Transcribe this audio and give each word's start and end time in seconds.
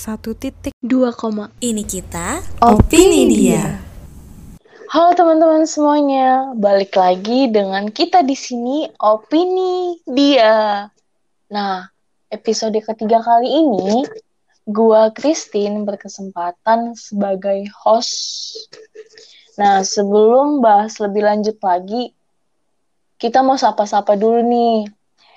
satu 0.00 0.32
titik 0.32 0.72
dua 0.80 1.12
koma. 1.12 1.52
Ini 1.60 1.84
kita 1.84 2.40
opini 2.64 3.28
dia. 3.28 3.84
Halo 4.88 5.12
teman-teman 5.12 5.68
semuanya, 5.68 6.56
balik 6.56 6.96
lagi 6.96 7.52
dengan 7.52 7.92
kita 7.92 8.24
di 8.24 8.32
sini 8.32 8.88
opini 8.96 10.00
dia. 10.08 10.88
Nah, 11.52 11.84
episode 12.32 12.80
ketiga 12.80 13.20
kali 13.20 13.52
ini, 13.52 14.08
gua 14.64 15.12
Christine 15.12 15.84
berkesempatan 15.84 16.96
sebagai 16.96 17.68
host. 17.84 18.72
Nah, 19.60 19.84
sebelum 19.84 20.64
bahas 20.64 20.96
lebih 20.96 21.28
lanjut 21.28 21.60
lagi, 21.60 22.16
kita 23.20 23.44
mau 23.44 23.60
sapa-sapa 23.60 24.16
dulu 24.16 24.40
nih. 24.48 24.88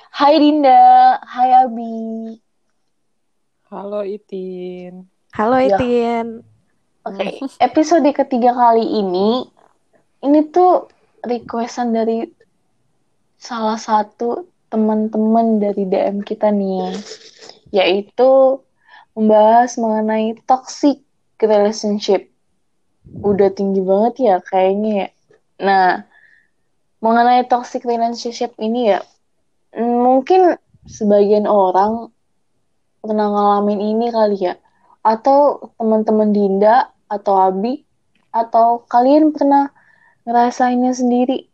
Hai 0.07 0.39
Dinda, 0.39 1.19
hai 1.19 1.67
Abi. 1.67 2.39
Halo 3.73 4.05
Itin. 4.05 5.09
Halo 5.33 5.57
Ya. 5.57 5.73
Itin. 5.73 6.45
Oke, 7.09 7.41
episode 7.57 8.05
ketiga 8.13 8.53
kali 8.53 8.85
ini, 8.85 9.49
ini 10.21 10.39
tuh 10.53 10.93
requestan 11.25 11.89
dari 11.89 12.21
salah 13.41 13.81
satu 13.81 14.45
teman-teman 14.69 15.57
dari 15.57 15.89
DM 15.89 16.21
kita 16.21 16.53
nih, 16.53 16.93
yaitu 17.73 18.61
membahas 19.17 19.73
mengenai 19.81 20.37
toxic 20.45 21.01
relationship. 21.41 22.29
Udah 23.25 23.49
tinggi 23.57 23.81
banget 23.81 24.13
ya 24.21 24.35
kayaknya 24.53 24.91
ya. 24.93 25.07
Nah, 25.65 25.87
mengenai 27.01 27.49
toxic 27.49 27.81
relationship 27.89 28.53
ini 28.61 28.93
ya, 28.93 29.01
mm, 29.73 29.97
mungkin 29.97 30.61
sebagian 30.85 31.49
orang 31.49 32.13
pernah 33.03 33.27
ngalamin 33.27 33.83
ini 33.83 34.07
kali 34.15 34.47
ya 34.47 34.55
atau 35.03 35.59
teman-teman 35.75 36.31
Dinda 36.31 36.87
atau 37.11 37.35
Abi 37.35 37.83
atau 38.31 38.87
kalian 38.87 39.35
pernah 39.35 39.75
ngerasainnya 40.23 40.95
sendiri. 40.95 41.51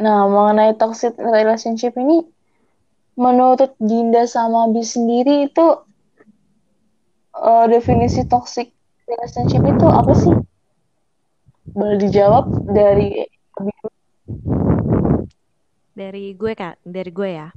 Nah, 0.00 0.24
mengenai 0.32 0.72
toxic 0.80 1.12
relationship 1.20 1.92
ini 2.00 2.24
menurut 3.20 3.76
Dinda 3.76 4.24
sama 4.24 4.72
Abi 4.72 4.80
sendiri 4.80 5.52
itu 5.52 5.66
eh, 7.36 7.66
definisi 7.68 8.24
toxic 8.24 8.72
relationship 9.04 9.60
itu 9.68 9.86
apa 9.92 10.12
sih? 10.16 10.34
Boleh 11.76 12.00
dijawab 12.00 12.48
dari. 12.64 13.28
Dari 15.92 16.32
gue 16.32 16.52
kak, 16.56 16.80
dari 16.80 17.10
gue 17.12 17.30
ya. 17.36 17.52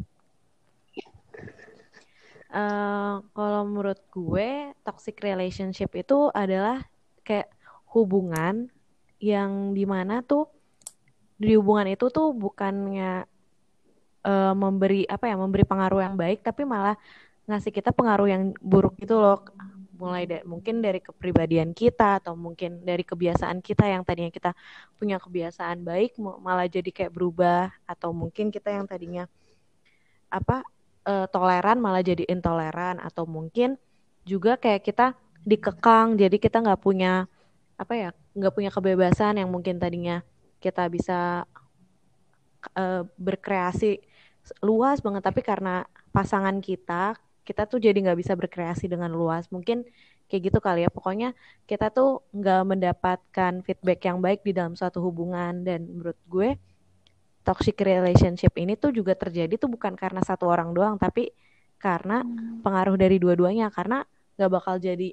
Eh, 2.52 3.16
kalau 3.32 3.62
menurut 3.64 4.00
gue, 4.12 4.76
toxic 4.84 5.24
relationship 5.24 5.96
itu 5.96 6.28
adalah 6.36 6.84
kayak 7.24 7.48
hubungan 7.96 8.68
yang 9.24 9.72
di 9.72 9.88
mana 9.88 10.20
tuh 10.20 10.52
di 11.40 11.56
hubungan 11.56 11.88
itu 11.88 12.12
tuh 12.12 12.36
bukannya 12.36 13.24
eh, 14.28 14.54
memberi 14.54 15.08
apa 15.08 15.32
ya, 15.32 15.36
memberi 15.40 15.64
pengaruh 15.64 16.04
yang 16.04 16.16
baik, 16.20 16.44
tapi 16.44 16.68
malah 16.68 17.00
ngasih 17.48 17.72
kita 17.72 17.96
pengaruh 17.96 18.28
yang 18.28 18.44
buruk 18.60 19.00
gitu 19.00 19.16
loh. 19.16 19.48
Mulai 19.96 20.24
dari 20.28 20.44
mungkin 20.44 20.84
dari 20.84 21.00
kepribadian 21.00 21.72
kita 21.72 22.20
atau 22.20 22.36
mungkin 22.36 22.84
dari 22.84 23.08
kebiasaan 23.08 23.64
kita 23.64 23.86
yang 23.88 24.04
tadinya 24.04 24.34
kita 24.34 24.52
punya 25.00 25.22
kebiasaan 25.22 25.86
baik 25.86 26.18
malah 26.20 26.66
jadi 26.66 26.90
kayak 26.90 27.14
berubah 27.14 27.70
atau 27.86 28.10
mungkin 28.10 28.50
kita 28.50 28.74
yang 28.74 28.90
tadinya 28.90 29.30
apa 30.34 30.66
eh, 31.08 31.28
toleran 31.30 31.78
malah 31.82 32.04
jadi 32.04 32.26
intoleran 32.30 33.02
atau 33.02 33.26
mungkin 33.26 33.78
juga 34.28 34.58
kayak 34.58 34.82
kita 34.86 35.18
dikekang 35.42 36.20
jadi 36.22 36.38
kita 36.38 36.62
nggak 36.62 36.82
punya 36.82 37.26
apa 37.78 37.94
ya 37.98 38.10
nggak 38.38 38.54
punya 38.54 38.70
kebebasan 38.70 39.42
yang 39.42 39.50
mungkin 39.50 39.82
tadinya 39.82 40.22
kita 40.62 40.86
bisa 40.92 41.50
eh, 42.78 43.04
berkreasi 43.18 44.02
luas 44.62 45.02
banget 45.02 45.22
tapi 45.26 45.42
karena 45.42 45.86
pasangan 46.14 46.58
kita 46.62 47.18
kita 47.42 47.66
tuh 47.66 47.82
jadi 47.82 47.98
nggak 47.98 48.20
bisa 48.22 48.34
berkreasi 48.38 48.86
dengan 48.88 49.12
luas. 49.12 49.50
Mungkin 49.50 49.84
kayak 50.30 50.42
gitu 50.52 50.60
kali 50.62 50.86
ya. 50.86 50.90
Pokoknya 50.94 51.34
kita 51.66 51.90
tuh 51.92 52.24
nggak 52.32 52.62
mendapatkan 52.64 53.54
feedback 53.66 54.00
yang 54.08 54.22
baik 54.22 54.46
di 54.46 54.54
dalam 54.54 54.78
suatu 54.78 55.02
hubungan. 55.02 55.66
Dan 55.66 55.90
menurut 55.90 56.18
gue 56.30 56.56
toxic 57.42 57.78
relationship 57.82 58.54
ini 58.58 58.78
tuh 58.78 58.94
juga 58.94 59.18
terjadi 59.18 59.58
tuh 59.58 59.70
bukan 59.70 59.98
karena 59.98 60.22
satu 60.22 60.50
orang 60.50 60.74
doang 60.74 60.96
tapi 61.02 61.34
karena 61.82 62.22
pengaruh 62.62 62.94
dari 62.94 63.18
dua-duanya 63.18 63.74
karena 63.74 64.06
nggak 64.38 64.52
bakal 64.52 64.78
jadi 64.78 65.12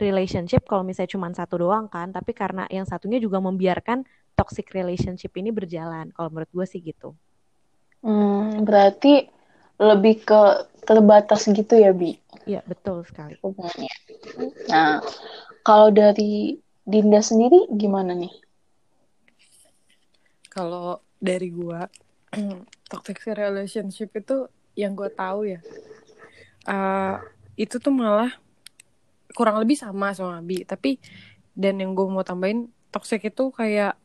relationship 0.00 0.64
kalau 0.64 0.86
misalnya 0.86 1.12
cuma 1.12 1.28
satu 1.34 1.60
doang 1.60 1.90
kan 1.90 2.08
tapi 2.14 2.32
karena 2.32 2.64
yang 2.72 2.88
satunya 2.88 3.20
juga 3.20 3.42
membiarkan 3.42 4.06
toxic 4.32 4.72
relationship 4.72 5.34
ini 5.36 5.52
berjalan 5.52 6.08
kalau 6.16 6.32
menurut 6.32 6.48
gue 6.54 6.66
sih 6.66 6.80
gitu 6.80 7.12
Hmm, 7.98 8.62
berarti 8.62 9.26
lebih 9.78 10.22
ke 10.22 10.40
terbatas 10.86 11.50
gitu 11.50 11.74
ya, 11.74 11.90
Bi? 11.90 12.14
Iya 12.46 12.62
betul 12.62 13.02
sekali 13.02 13.34
hubungannya. 13.42 13.94
Nah, 14.70 15.02
kalau 15.66 15.90
dari 15.90 16.56
Dinda 16.88 17.20
sendiri 17.20 17.68
gimana 17.74 18.14
nih? 18.14 18.32
Kalau 20.48 21.02
dari 21.18 21.50
gua 21.50 21.86
toxic 22.90 23.20
relationship 23.26 24.10
itu 24.14 24.46
yang 24.78 24.94
gua 24.94 25.10
tahu 25.10 25.50
ya. 25.50 25.60
eh, 26.68 27.16
itu 27.58 27.82
tuh 27.82 27.90
malah 27.90 28.30
kurang 29.34 29.60
lebih 29.60 29.76
sama 29.76 30.14
sama 30.14 30.40
Abi, 30.40 30.62
tapi 30.62 31.02
dan 31.58 31.82
yang 31.82 31.92
gue 31.92 32.06
mau 32.06 32.22
tambahin 32.22 32.70
toxic 32.94 33.34
itu 33.34 33.50
kayak 33.50 33.98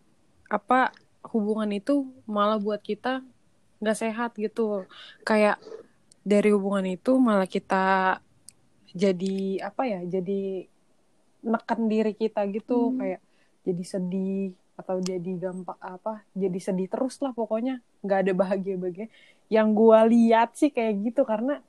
apa 0.50 0.90
hubungan 1.30 1.70
itu 1.70 2.10
malah 2.26 2.58
buat 2.58 2.82
kita 2.82 3.22
nggak 3.78 3.98
sehat 3.98 4.32
gitu. 4.42 4.90
Kayak 5.22 5.62
dari 6.26 6.50
hubungan 6.50 6.86
itu 6.90 7.18
malah 7.22 7.46
kita 7.46 8.18
jadi 8.94 9.70
apa 9.70 9.86
ya? 9.86 10.02
Jadi 10.02 10.66
neken 11.44 11.82
diri 11.92 12.14
kita 12.16 12.42
gitu 12.50 12.96
kayak 12.96 13.20
jadi 13.68 13.84
sedih 13.84 14.56
atau 14.74 14.98
jadi 14.98 15.38
gampang 15.38 15.78
apa 15.78 16.26
jadi 16.34 16.58
sedih 16.58 16.90
terus 16.90 17.22
lah 17.22 17.32
pokoknya. 17.32 17.80
Nggak 18.02 18.20
ada 18.26 18.34
bahagia 18.34 18.76
bahagia. 18.76 19.08
Yang 19.48 19.68
gua 19.78 20.00
lihat 20.10 20.58
sih 20.58 20.74
kayak 20.74 21.14
gitu 21.14 21.22
karena 21.24 21.62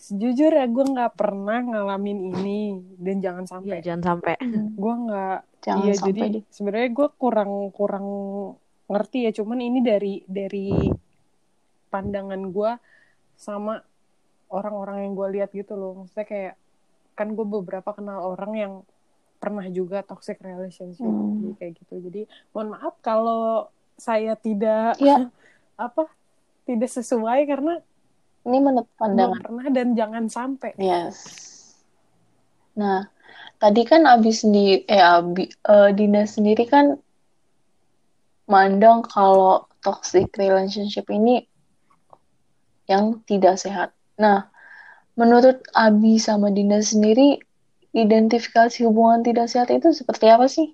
sejujurnya 0.00 0.64
gue 0.72 0.84
nggak 0.96 1.12
pernah 1.12 1.60
ngalamin 1.60 2.32
ini. 2.36 2.60
Dan 2.96 3.20
jangan 3.20 3.44
Iya 3.44 3.52
sampai. 3.52 3.76
jangan 3.84 4.02
sampai. 4.02 4.34
Gue 4.76 4.94
nggak 5.08 5.38
Jangan 5.60 5.84
iya 5.84 5.94
sampai 5.96 6.08
jadi 6.08 6.38
sebenarnya 6.48 6.90
gue 6.96 7.08
kurang 7.20 7.52
kurang 7.76 8.06
ngerti 8.88 9.18
ya. 9.28 9.30
Cuman 9.36 9.58
ini 9.60 9.80
dari 9.84 10.14
dari 10.24 10.88
pandangan 11.92 12.40
gue 12.48 12.72
sama 13.36 13.80
orang-orang 14.50 15.08
yang 15.08 15.12
gue 15.16 15.28
lihat 15.40 15.50
gitu 15.52 15.76
loh. 15.76 16.04
Maksudnya 16.04 16.26
kayak 16.26 16.54
kan 17.16 17.36
gue 17.36 17.46
beberapa 17.46 17.92
kenal 17.92 18.24
orang 18.24 18.52
yang 18.56 18.72
pernah 19.40 19.64
juga 19.66 20.04
toxic 20.04 20.36
relationship 20.38 21.00
Hmm. 21.02 21.40
jadi 21.40 21.52
kayak 21.56 21.72
gitu 21.80 21.94
jadi 22.06 22.22
mohon 22.52 22.76
maaf 22.76 22.94
kalau 23.00 23.66
saya 23.96 24.36
tidak 24.36 25.00
Ya. 25.00 25.32
apa 25.80 26.04
tidak 26.62 26.92
sesuai 26.92 27.48
karena 27.48 27.80
Ini 28.40 28.56
menurut 28.56 28.88
pandangan. 28.94 29.40
pernah 29.40 29.66
dan 29.68 29.92
jangan 29.92 30.24
sampai 30.26 30.72
Yes. 30.76 31.16
Nah, 32.72 33.08
tadi 33.56 33.82
kan 33.82 34.04
Abi 34.04 34.30
sendiri, 34.30 34.84
eh 34.86 34.96
Abi, 34.96 35.44
eh, 35.44 35.90
Dinda 35.92 36.24
sendiri 36.24 36.64
kan 36.64 36.96
mandang 38.46 39.04
kalau 39.04 39.68
toxic 39.80 40.32
relationship 40.34 41.06
ini 41.08 41.44
yang 42.86 43.22
tidak 43.22 43.54
sehat. 43.56 43.92
Nah, 44.16 44.50
menurut 45.14 45.62
Abi 45.70 46.16
sama 46.16 46.50
Dinda 46.50 46.80
sendiri, 46.80 47.38
identifikasi 47.90 48.86
hubungan 48.86 49.26
tidak 49.26 49.50
sehat 49.50 49.68
itu 49.74 49.90
seperti 49.90 50.26
apa 50.30 50.46
sih? 50.46 50.70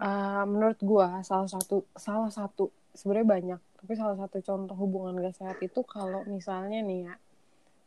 Uh, 0.00 0.48
menurut 0.48 0.80
gua 0.80 1.20
salah 1.20 1.44
satu 1.44 1.84
salah 1.92 2.32
satu 2.32 2.72
sebenarnya 2.96 3.28
banyak 3.28 3.60
tapi 3.80 3.92
salah 3.96 4.16
satu 4.16 4.40
contoh 4.40 4.76
hubungan 4.76 5.20
gak 5.20 5.36
sehat 5.36 5.60
itu 5.60 5.80
kalau 5.84 6.24
misalnya 6.24 6.80
nih 6.80 7.08
ya 7.08 7.14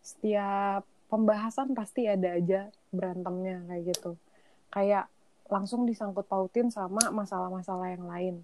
setiap 0.06 0.86
pembahasan 1.10 1.78
pasti 1.78 2.10
ada 2.10 2.38
aja 2.38 2.70
berantemnya 2.90 3.66
kayak 3.70 3.94
gitu 3.94 4.18
kayak 4.74 5.06
langsung 5.50 5.86
disangkut 5.86 6.26
pautin 6.26 6.74
sama 6.74 7.14
masalah-masalah 7.14 7.94
yang 7.94 8.06
lain 8.10 8.36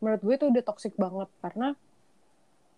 menurut 0.00 0.20
gue 0.24 0.34
itu 0.36 0.46
udah 0.48 0.64
toxic 0.64 0.96
banget 0.96 1.28
karena 1.44 1.76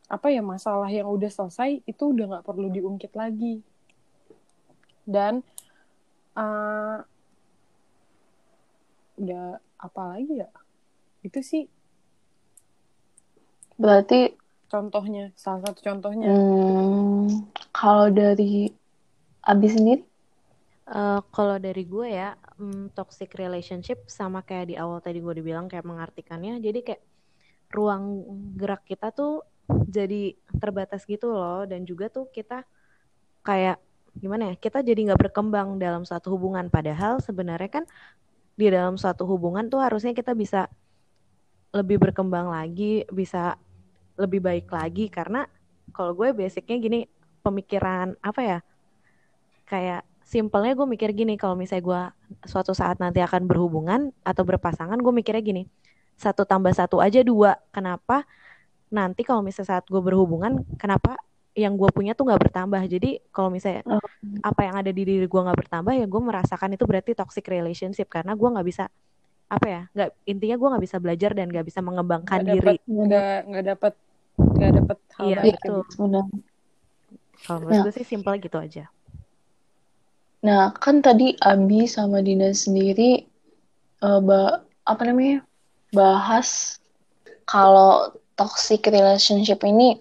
apa 0.06 0.30
ya 0.30 0.42
masalah 0.42 0.86
yang 0.86 1.10
udah 1.10 1.30
selesai 1.30 1.82
itu 1.82 2.02
udah 2.14 2.38
nggak 2.38 2.46
perlu 2.46 2.70
diungkit 2.70 3.12
lagi. 3.14 3.62
Dan 5.06 5.42
uh, 6.34 6.98
udah 9.18 9.46
apa 9.78 10.02
lagi 10.14 10.34
ya? 10.42 10.50
Itu 11.22 11.42
sih. 11.42 11.66
Berarti 13.76 14.34
contohnya 14.66 15.30
salah 15.38 15.62
satu 15.66 15.80
contohnya. 15.82 16.32
Hmm, 16.32 17.50
kalau 17.70 18.10
dari 18.10 18.70
Abi 19.46 19.68
sendiri? 19.70 20.02
Eh, 20.86 21.20
kalau 21.34 21.58
dari 21.58 21.82
gue 21.82 22.14
ya, 22.14 22.38
mm, 22.62 22.94
toxic 22.94 23.34
relationship 23.34 24.06
sama 24.06 24.46
kayak 24.46 24.70
di 24.70 24.74
awal 24.78 25.02
tadi 25.02 25.18
gue 25.18 25.34
dibilang 25.34 25.66
kayak 25.66 25.82
mengartikannya, 25.82 26.62
jadi 26.62 26.78
kayak 26.86 27.02
ruang 27.74 28.22
gerak 28.54 28.86
kita 28.86 29.10
tuh 29.10 29.42
jadi 29.68 30.34
terbatas 30.62 31.02
gitu 31.06 31.30
loh, 31.34 31.66
dan 31.66 31.82
juga 31.82 32.06
tuh 32.10 32.30
kita 32.30 32.62
kayak 33.42 33.78
gimana 34.16 34.52
ya, 34.52 34.54
kita 34.56 34.80
jadi 34.80 35.12
nggak 35.12 35.30
berkembang 35.30 35.76
dalam 35.76 36.06
suatu 36.06 36.32
hubungan, 36.34 36.70
padahal 36.72 37.20
sebenarnya 37.20 37.82
kan 37.82 37.84
di 38.56 38.66
dalam 38.72 38.96
suatu 38.96 39.28
hubungan 39.28 39.68
tuh 39.68 39.84
harusnya 39.84 40.16
kita 40.16 40.32
bisa 40.32 40.70
lebih 41.74 42.00
berkembang 42.00 42.48
lagi, 42.48 43.04
bisa 43.12 43.60
lebih 44.16 44.40
baik 44.40 44.72
lagi, 44.72 45.12
karena 45.12 45.44
kalau 45.92 46.16
gue 46.16 46.32
basicnya 46.32 46.76
gini, 46.80 47.00
pemikiran 47.44 48.16
apa 48.24 48.40
ya, 48.42 48.58
kayak 49.68 50.02
simpelnya 50.26 50.74
gue 50.74 50.86
mikir 50.90 51.14
gini 51.14 51.38
kalau 51.38 51.54
misalnya 51.54 51.84
gue 51.86 52.02
suatu 52.50 52.74
saat 52.74 52.98
nanti 52.98 53.22
akan 53.22 53.46
berhubungan 53.46 54.10
atau 54.26 54.42
berpasangan 54.42 54.98
gue 54.98 55.14
mikirnya 55.14 55.38
gini 55.38 55.62
satu 56.18 56.42
tambah 56.42 56.74
satu 56.74 56.98
aja 56.98 57.22
dua. 57.22 57.54
Kenapa 57.70 58.26
nanti 58.96 59.20
kalau 59.20 59.44
misalnya 59.44 59.76
saat 59.76 59.84
gue 59.84 60.00
berhubungan 60.00 60.64
kenapa 60.74 61.20
yang 61.52 61.76
gue 61.76 61.88
punya 61.88 62.12
tuh 62.12 62.28
nggak 62.28 62.48
bertambah 62.48 62.80
jadi 62.84 63.20
kalau 63.28 63.48
misalnya 63.48 63.84
Oh. 63.86 64.00
apa 64.40 64.60
yang 64.64 64.74
ada 64.76 64.88
di 64.88 65.02
diri 65.02 65.24
gue 65.24 65.40
nggak 65.40 65.56
bertambah 65.56 65.92
ya 65.92 66.04
gue 66.04 66.22
merasakan 66.22 66.72
itu 66.72 66.84
berarti 66.84 67.12
toxic 67.12 67.44
relationship 67.46 68.08
karena 68.08 68.32
gue 68.32 68.48
nggak 68.48 68.66
bisa 68.66 68.84
apa 69.46 69.66
ya 69.66 69.82
nggak 69.92 70.08
intinya 70.26 70.56
gue 70.56 70.68
nggak 70.72 70.84
bisa 70.84 70.96
belajar 70.96 71.30
dan 71.32 71.46
nggak 71.48 71.64
bisa 71.64 71.80
mengembangkan 71.80 72.40
nggak 72.40 72.54
diri 72.56 72.76
nggak 72.82 73.36
nggak 73.46 73.64
dapat 73.66 73.92
nggak 74.36 74.72
dapat 74.74 74.98
hal 75.14 75.24
Iya, 75.26 75.40
betul. 75.40 75.52
gitu. 75.54 75.74
Benar. 76.02 76.24
kalau 77.38 77.58
menurut 77.60 77.76
Nah. 77.76 77.84
gue 77.84 77.94
sih 77.94 78.06
simpel 78.06 78.34
gitu 78.36 78.56
aja 78.56 78.84
Nah, 80.36 80.70
kan 80.70 81.00
tadi 81.00 81.34
Abi 81.36 81.88
sama 81.88 82.20
Dina 82.20 82.52
sendiri 82.52 83.24
eh, 83.98 84.20
ba- 84.20 84.60
apa 84.84 85.02
namanya? 85.02 85.42
bahas 85.88 86.76
kalau 87.42 88.12
toxic 88.36 88.86
relationship 88.92 89.64
ini 89.64 89.98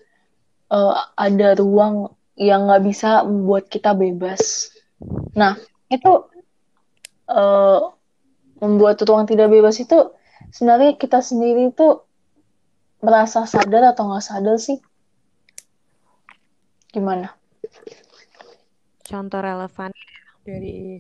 eh, 0.72 0.96
ada 1.16 1.56
ruang 1.56 2.12
yang 2.36 2.68
nggak 2.68 2.84
bisa 2.84 3.24
membuat 3.24 3.72
kita 3.72 3.96
bebas. 3.96 4.72
Nah, 5.34 5.56
itu 5.88 6.12
eh, 7.32 7.82
membuat 8.60 9.00
ruang 9.08 9.26
tidak 9.26 9.50
bebas 9.52 9.80
itu 9.80 10.12
sebenarnya 10.52 11.00
kita 11.00 11.24
sendiri 11.24 11.72
itu 11.72 12.04
merasa 13.00 13.48
sadar 13.48 13.96
atau 13.96 14.12
nggak 14.12 14.26
sadar 14.26 14.58
sih? 14.60 14.78
Gimana? 16.92 17.34
contoh 19.06 19.38
relevan 19.38 19.94
dari 20.42 20.98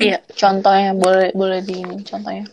Iya, 0.00 0.24
contohnya 0.32 0.96
boleh 0.96 1.36
boleh 1.36 1.60
di 1.60 1.84
ini 1.84 2.00
contohnya. 2.00 2.48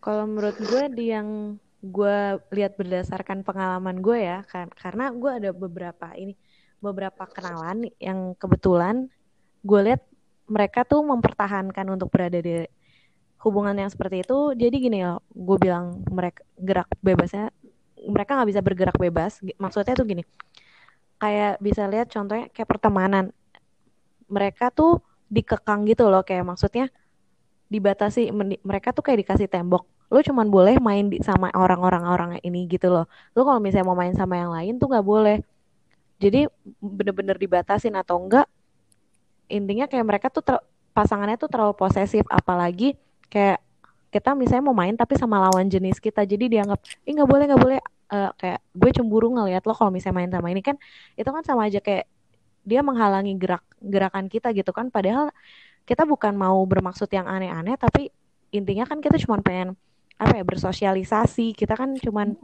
Kalau 0.00 0.24
menurut 0.24 0.56
gue 0.56 0.84
di 0.96 1.12
yang 1.12 1.60
gue 1.86 2.16
lihat 2.50 2.74
berdasarkan 2.74 3.46
pengalaman 3.46 4.02
gue 4.02 4.18
ya, 4.26 4.42
kan 4.50 4.66
karena 4.74 5.14
gue 5.14 5.30
ada 5.30 5.50
beberapa 5.54 6.10
ini 6.18 6.34
beberapa 6.82 7.24
kenalan 7.30 7.88
yang 8.02 8.34
kebetulan 8.36 9.08
gue 9.64 9.80
lihat 9.82 10.02
mereka 10.46 10.86
tuh 10.86 11.02
mempertahankan 11.02 11.86
untuk 11.90 12.10
berada 12.10 12.38
di 12.38 12.66
hubungan 13.42 13.74
yang 13.74 13.90
seperti 13.90 14.22
itu. 14.22 14.54
Jadi 14.54 14.76
gini 14.78 14.98
loh, 15.02 15.22
gue 15.30 15.56
bilang 15.58 16.02
mereka 16.10 16.42
gerak 16.58 16.90
bebasnya 17.02 17.50
mereka 18.06 18.38
nggak 18.38 18.50
bisa 18.50 18.60
bergerak 18.62 18.96
bebas. 18.98 19.42
Maksudnya 19.58 19.94
tuh 19.98 20.06
gini, 20.06 20.22
kayak 21.18 21.58
bisa 21.58 21.86
lihat 21.90 22.10
contohnya 22.10 22.46
kayak 22.54 22.68
pertemanan. 22.70 23.34
Mereka 24.30 24.70
tuh 24.74 25.02
dikekang 25.26 25.86
gitu 25.90 26.06
loh, 26.06 26.22
kayak 26.22 26.46
maksudnya 26.46 26.90
dibatasi 27.66 28.30
mereka 28.62 28.94
tuh 28.94 29.02
kayak 29.02 29.26
dikasih 29.26 29.50
tembok 29.50 29.95
lu 30.06 30.18
cuman 30.22 30.46
boleh 30.46 30.78
main 30.78 31.10
di, 31.10 31.18
sama 31.18 31.50
orang-orang 31.50 32.04
orang 32.06 32.30
ini 32.46 32.70
gitu 32.70 32.86
loh. 32.90 33.06
Lu 33.34 33.42
kalau 33.42 33.58
misalnya 33.58 33.86
mau 33.90 33.98
main 33.98 34.14
sama 34.14 34.38
yang 34.38 34.50
lain 34.54 34.74
tuh 34.78 34.86
nggak 34.90 35.06
boleh. 35.06 35.38
Jadi 36.22 36.48
bener-bener 36.80 37.36
dibatasin 37.36 37.92
atau 37.98 38.16
enggak 38.22 38.46
intinya 39.46 39.86
kayak 39.86 40.06
mereka 40.06 40.26
tuh 40.32 40.42
ter- 40.42 40.64
pasangannya 40.94 41.36
tuh 41.38 41.50
terlalu 41.50 41.74
posesif. 41.74 42.22
Apalagi 42.30 42.94
kayak 43.28 43.58
kita 44.14 44.32
misalnya 44.38 44.64
mau 44.70 44.76
main 44.78 44.94
tapi 44.94 45.18
sama 45.18 45.42
lawan 45.42 45.66
jenis 45.66 45.98
kita. 45.98 46.22
Jadi 46.22 46.54
dianggap 46.54 46.78
ih 47.04 47.12
nggak 47.14 47.28
boleh 47.28 47.44
nggak 47.50 47.62
boleh. 47.62 47.80
Eh, 48.06 48.30
kayak 48.38 48.60
gue 48.78 48.90
cemburu 48.94 49.28
ngelihat 49.34 49.66
lo 49.66 49.74
kalau 49.74 49.90
misalnya 49.90 50.16
main 50.22 50.30
sama 50.30 50.48
ini. 50.54 50.62
Kan 50.62 50.78
itu 51.18 51.26
kan 51.26 51.42
sama 51.42 51.66
aja 51.66 51.82
kayak 51.82 52.06
dia 52.66 52.80
menghalangi 52.82 53.34
gerak 53.38 53.62
gerakan 53.82 54.30
kita 54.30 54.54
gitu 54.54 54.70
kan. 54.70 54.88
Padahal 54.94 55.34
kita 55.86 56.02
bukan 56.02 56.34
mau 56.34 56.58
bermaksud 56.66 57.06
yang 57.14 57.30
aneh-aneh 57.30 57.78
tapi 57.78 58.10
intinya 58.50 58.84
kan 58.86 58.98
kita 58.98 59.16
cuma 59.22 59.38
pengen 59.38 59.78
apa 60.20 60.32
ya 60.40 60.44
bersosialisasi. 60.46 61.52
Kita 61.56 61.74
kan 61.80 61.96
cuman 62.00 62.36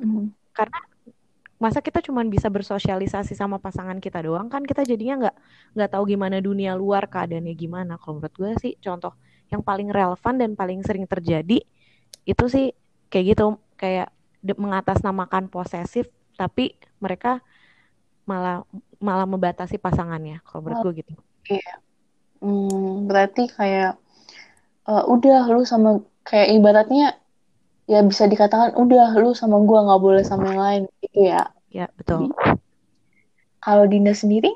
karena 0.56 0.78
masa 1.62 1.78
kita 1.78 2.02
cuman 2.02 2.26
bisa 2.26 2.50
bersosialisasi 2.50 3.32
sama 3.38 3.62
pasangan 3.62 3.98
kita 4.02 4.18
doang 4.26 4.50
kan 4.50 4.66
kita 4.66 4.82
jadinya 4.82 5.28
nggak 5.30 5.36
nggak 5.78 5.90
tahu 5.94 6.04
gimana 6.10 6.42
dunia 6.42 6.74
luar 6.76 7.06
keadaannya 7.08 7.54
gimana. 7.56 7.96
Kalau 8.00 8.18
menurut 8.18 8.34
gue 8.34 8.52
sih 8.62 8.72
contoh 8.82 9.14
yang 9.52 9.62
paling 9.62 9.88
relevan 9.92 10.34
dan 10.40 10.50
paling 10.58 10.80
sering 10.82 11.06
terjadi 11.06 11.60
itu 12.26 12.44
sih 12.50 12.66
kayak 13.12 13.24
gitu 13.36 13.46
kayak 13.78 14.10
de- 14.42 14.58
mengatasnamakan 14.58 15.50
posesif 15.52 16.08
tapi 16.38 16.74
mereka 17.02 17.42
malah 18.26 18.62
malah 19.02 19.26
membatasi 19.26 19.76
pasangannya 19.82 20.42
kalau 20.46 20.62
menurut 20.66 20.80
gue 20.82 20.92
gitu. 21.02 21.12
Hmm, 22.42 23.06
berarti 23.06 23.46
kayak 23.50 23.98
eh, 24.90 25.04
udah 25.14 25.38
lu 25.54 25.62
sama 25.66 25.90
kayak 26.26 26.48
ibaratnya 26.58 27.21
ya 27.90 28.00
bisa 28.06 28.30
dikatakan 28.30 28.78
udah 28.78 29.14
lu 29.18 29.34
sama 29.34 29.58
gua 29.62 29.84
nggak 29.86 30.02
boleh 30.02 30.22
sama 30.22 30.54
yang 30.54 30.60
lain 30.60 30.82
gitu 31.02 31.20
ya. 31.28 31.50
ya 31.72 31.86
betul 31.96 32.30
Kalau 33.62 33.86
Dinda 33.86 34.10
sendiri? 34.10 34.50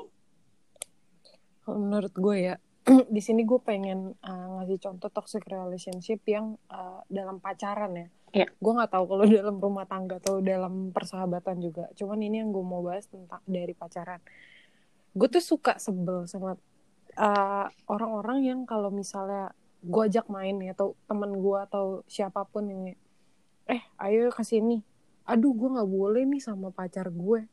Kalau 1.63 1.79
menurut 1.79 2.11
gue 2.11 2.35
ya, 2.51 2.55
di 3.15 3.19
sini 3.23 3.43
gue 3.43 3.59
pengen 3.59 4.15
uh, 4.23 4.47
ngasih 4.59 4.79
contoh 4.83 5.07
toxic 5.11 5.43
relationship 5.47 6.23
yang 6.27 6.59
uh, 6.71 7.03
dalam 7.07 7.39
pacaran 7.39 7.91
ya. 7.95 8.07
Iya. 8.35 8.47
Gue 8.59 8.71
nggak 8.75 8.91
tahu 8.91 9.03
kalau 9.07 9.23
dalam 9.39 9.55
rumah 9.59 9.87
tangga 9.87 10.19
atau 10.19 10.39
dalam 10.39 10.91
persahabatan 10.91 11.59
juga. 11.63 11.87
Cuman 11.95 12.19
ini 12.19 12.43
yang 12.43 12.51
gue 12.51 12.63
mau 12.63 12.83
bahas 12.83 13.07
tentang 13.07 13.43
dari 13.47 13.71
pacaran. 13.71 14.19
Gue 15.15 15.27
tuh 15.31 15.43
suka 15.43 15.79
sebel 15.79 16.27
sama 16.27 16.55
uh, 17.15 17.67
orang-orang 17.87 18.43
yang 18.43 18.59
kalau 18.63 18.91
misalnya 18.91 19.51
gue 19.83 20.03
ajak 20.07 20.27
main 20.27 20.57
ya 20.59 20.75
atau 20.75 20.95
temen 21.07 21.31
gue 21.37 21.59
atau 21.63 22.03
siapa 22.07 22.43
pun 22.47 22.67
yang 22.67 22.81
eh 23.67 23.83
ayo 23.99 24.31
ke 24.31 24.41
sini. 24.41 24.79
Aduh 25.23 25.51
gue 25.51 25.69
nggak 25.69 25.89
boleh 25.89 26.23
nih 26.23 26.39
sama 26.39 26.71
pacar 26.71 27.07
gue. 27.07 27.45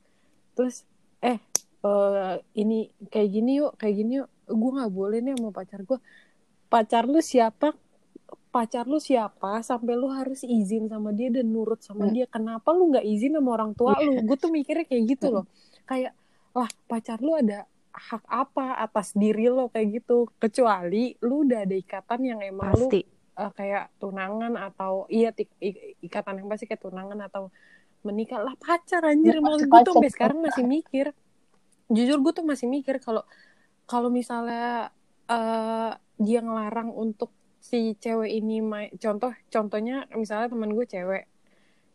Terus 0.55 0.87
eh 1.19 1.39
eh, 1.85 2.35
ini 2.55 2.87
kayak 3.11 3.29
gini 3.29 3.53
yuk 3.59 3.75
kayak 3.75 3.95
gini 3.95 4.13
yuk. 4.23 4.29
Gue 4.45 4.71
nggak 4.73 4.93
boleh 4.93 5.19
nih 5.21 5.35
sama 5.35 5.51
pacar 5.51 5.83
gue 5.83 5.99
pacar 6.67 7.07
lu 7.07 7.19
siapa? 7.19 7.75
Pacar 8.51 8.87
lu 8.87 8.99
siapa? 8.99 9.63
Sampai 9.63 9.95
lu 9.95 10.07
harus 10.07 10.43
izin 10.43 10.87
sama 10.87 11.11
dia 11.11 11.31
dan 11.31 11.51
nurut 11.51 11.83
sama 11.83 12.07
Hmm. 12.07 12.15
dia. 12.15 12.27
Kenapa 12.27 12.71
lu 12.71 12.91
nggak 12.91 13.03
izin 13.05 13.35
sama 13.35 13.51
orang 13.53 13.75
tua 13.75 13.95
lu? 13.99 14.11
Gue 14.27 14.39
tuh 14.39 14.51
mikirnya 14.51 14.87
kayak 14.87 15.05
gitu 15.11 15.27
loh. 15.31 15.45
Kayak 15.85 16.15
lah 16.55 16.71
pacar 16.87 17.19
lu 17.19 17.35
ada 17.35 17.67
hak 17.91 18.23
apa 18.27 18.79
atas 18.79 19.11
diri 19.15 19.47
lo? 19.47 19.71
Kayak 19.71 20.03
gitu. 20.03 20.31
Kecuali 20.39 21.19
lu 21.23 21.43
udah 21.43 21.67
ada 21.67 21.75
ikatan 21.75 22.21
yang 22.23 22.41
emang 22.43 22.75
lu 22.75 22.87
eh, 23.35 23.53
kayak 23.55 23.91
tunangan 23.99 24.55
atau 24.55 25.11
iya 25.11 25.35
tik- 25.35 25.55
ikatan 26.03 26.43
yang 26.43 26.49
pasti 26.51 26.71
kayak 26.71 26.83
tunangan 26.83 27.19
atau 27.27 27.51
menikah 28.05 28.45
lah 28.45 28.55
pacar 28.61 29.03
anjir. 29.03 29.37
Ya, 29.37 29.41
pasti 29.41 29.65
gue 29.67 29.81
tuh 29.83 29.95
sampai 29.97 30.13
sekarang 30.13 30.39
masih 30.45 30.65
mikir. 30.69 31.07
Jujur 31.89 32.19
gue 32.21 32.33
tuh 32.33 32.47
masih 32.47 32.67
mikir 32.69 33.01
kalau 33.01 33.25
kalau 33.85 34.09
misalnya 34.09 34.93
eh 35.25 35.93
dia 36.21 36.41
ngelarang 36.45 36.93
untuk 36.93 37.33
si 37.65 37.97
cewek 37.97 38.29
ini 38.29 38.61
main 38.61 38.93
contoh 39.01 39.33
contohnya 39.49 40.05
misalnya 40.13 40.53
teman 40.53 40.71
gue 40.77 40.85
cewek. 40.85 41.25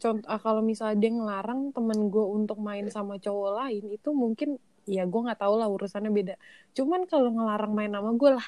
Contoh 0.01 0.25
ah, 0.25 0.41
kalau 0.41 0.65
misalnya 0.65 0.97
dia 0.97 1.11
ngelarang 1.13 1.71
temen 1.75 2.09
gue 2.09 2.25
untuk 2.25 2.57
main 2.57 2.89
sama 2.89 3.21
cowok 3.21 3.51
lain 3.63 3.83
itu 3.93 4.09
mungkin 4.11 4.57
ya 4.89 5.05
gue 5.05 5.21
nggak 5.21 5.39
tahu 5.39 5.61
lah 5.61 5.69
urusannya 5.69 6.09
beda. 6.09 6.35
Cuman 6.73 7.05
kalau 7.05 7.29
ngelarang 7.29 7.73
main 7.77 7.93
sama 7.93 8.11
gue 8.17 8.31
lah 8.33 8.47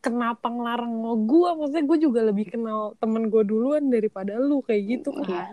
kenapa 0.00 0.46
ngelarang 0.46 0.90
sama 0.90 1.12
gue 1.20 1.48
maksudnya 1.54 1.84
gue 1.84 1.98
juga 2.00 2.20
lebih 2.22 2.46
kenal 2.48 2.96
temen 2.96 3.28
gue 3.28 3.42
duluan 3.42 3.86
daripada 3.86 4.36
lu 4.36 4.60
kayak 4.60 4.82
gitu 4.90 5.12
kan 5.12 5.26
Iya. 5.26 5.44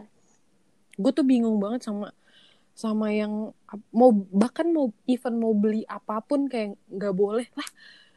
gue 0.97 1.11
tuh 1.13 1.23
bingung 1.23 1.57
banget 1.57 1.83
sama 1.83 2.09
sama 2.71 3.09
yang 3.09 3.51
mau 3.91 4.09
bahkan 4.31 4.69
mau 4.69 4.89
even 5.05 5.35
mau 5.35 5.51
beli 5.51 5.83
apa 5.85 6.21
pun 6.21 6.45
kayak 6.45 6.73
nggak 6.87 7.13
boleh 7.13 7.45
lah 7.51 7.69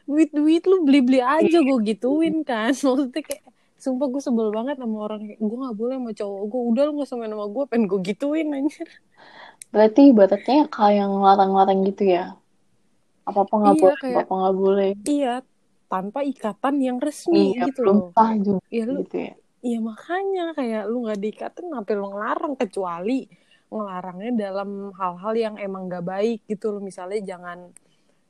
duit 0.03 0.31
duit 0.31 0.63
lu 0.63 0.81
beli 0.81 0.99
beli 0.99 1.19
aja 1.19 1.57
gue 1.59 1.77
gituin 1.83 2.41
kan 2.41 2.71
maksudnya 2.85 3.21
kayak 3.21 3.43
sumpah 3.75 4.07
gue 4.07 4.21
sebel 4.21 4.49
banget 4.49 4.77
sama 4.77 4.97
orang 5.03 5.21
kayak 5.25 5.39
gue 5.39 5.57
nggak 5.57 5.75
boleh 5.75 5.95
sama 5.97 6.11
cowok 6.13 6.41
gue 6.47 6.61
udah 6.69 6.83
lu 6.83 6.91
nggak 6.93 7.07
usah 7.07 7.17
main 7.17 7.31
sama 7.31 7.45
gue 7.47 7.63
pengen 7.65 7.85
gue 7.85 7.99
gituin 8.03 8.47
anjir 8.51 8.89
Berarti 9.71 10.11
ibaratnya 10.11 10.67
kayak 10.67 10.95
yang 10.99 11.15
larang-larang 11.15 11.87
gitu 11.87 12.03
ya. 12.05 12.35
Apa-apa 13.23 13.53
nggak 13.55 13.71
Iya, 13.71 13.79
boleh, 13.79 13.97
kayak- 13.97 14.15
apa-apa 14.19 14.33
nggak 14.35 14.55
boleh. 14.59 14.89
iya 15.07 15.33
tanpa 15.91 16.23
ikatan 16.23 16.79
yang 16.79 16.97
resmi 17.03 17.59
Iya, 17.59 17.67
gitu 17.67 17.83
loh. 17.83 18.15
juga 18.39 18.63
Iya, 18.71 18.83
lu 18.87 19.03
gitu 19.03 19.17
ya. 19.19 19.33
Iya 19.61 19.77
makanya 19.83 20.45
kayak 20.57 20.83
lu 20.87 20.97
nggak 21.05 21.19
diikatin 21.19 21.65
ngapain 21.69 21.99
lu 21.99 22.07
ngelarang? 22.15 22.53
Kecuali 22.55 23.27
ngelarangnya 23.67 24.31
dalam 24.35 24.95
hal-hal 24.95 25.33
yang 25.35 25.55
emang 25.59 25.91
gak 25.91 26.07
baik 26.07 26.47
gitu 26.47 26.71
loh. 26.73 26.81
Misalnya 26.81 27.19
jangan 27.35 27.69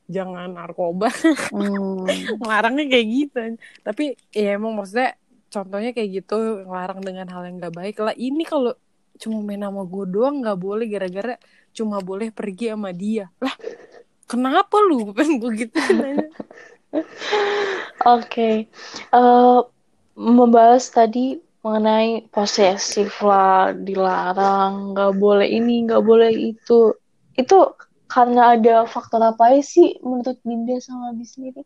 jangan 0.09 0.49
narkoba. 0.57 1.13
Hmm. 1.53 2.03
ngelarangnya 2.41 2.85
kayak 2.89 3.07
gitu. 3.07 3.39
Tapi 3.85 4.17
ya 4.33 4.57
emang 4.57 4.73
maksudnya 4.75 5.15
contohnya 5.47 5.91
kayak 5.93 6.09
gitu 6.25 6.65
ngelarang 6.65 6.99
dengan 6.99 7.29
hal 7.29 7.45
yang 7.47 7.61
gak 7.61 7.75
baik. 7.77 7.95
Lah 8.01 8.15
ini 8.17 8.43
kalau 8.43 8.73
cuma 9.21 9.37
main 9.45 9.61
sama 9.61 9.85
gue 9.85 10.05
doang 10.09 10.41
nggak 10.41 10.57
boleh 10.57 10.89
gara-gara 10.89 11.37
cuma 11.77 12.01
boleh 12.01 12.33
pergi 12.33 12.73
sama 12.73 12.89
dia. 12.91 13.29
Lah 13.37 13.53
kenapa 14.25 14.81
lu? 14.81 15.09
Kan 15.17 15.37
gue 15.39 15.51
gitu 15.67 15.77
nanya 15.95 16.27
Oke, 18.15 18.67
Eh, 19.13 19.59
membahas 20.17 20.83
tadi 20.91 21.39
mengenai 21.63 22.27
posesif 22.33 23.21
lah, 23.23 23.71
dilarang, 23.87 24.91
nggak 24.91 25.11
boleh 25.23 25.47
ini, 25.47 25.85
nggak 25.87 26.03
boleh 26.09 26.31
itu. 26.51 26.95
Itu 27.37 27.55
karena 28.11 28.41
ada 28.57 28.83
faktor 28.93 29.21
apa 29.23 29.45
sih 29.63 29.87
menurut 30.03 30.37
Dinda 30.43 30.75
sama 30.83 31.15
Abi 31.15 31.23
sendiri? 31.23 31.61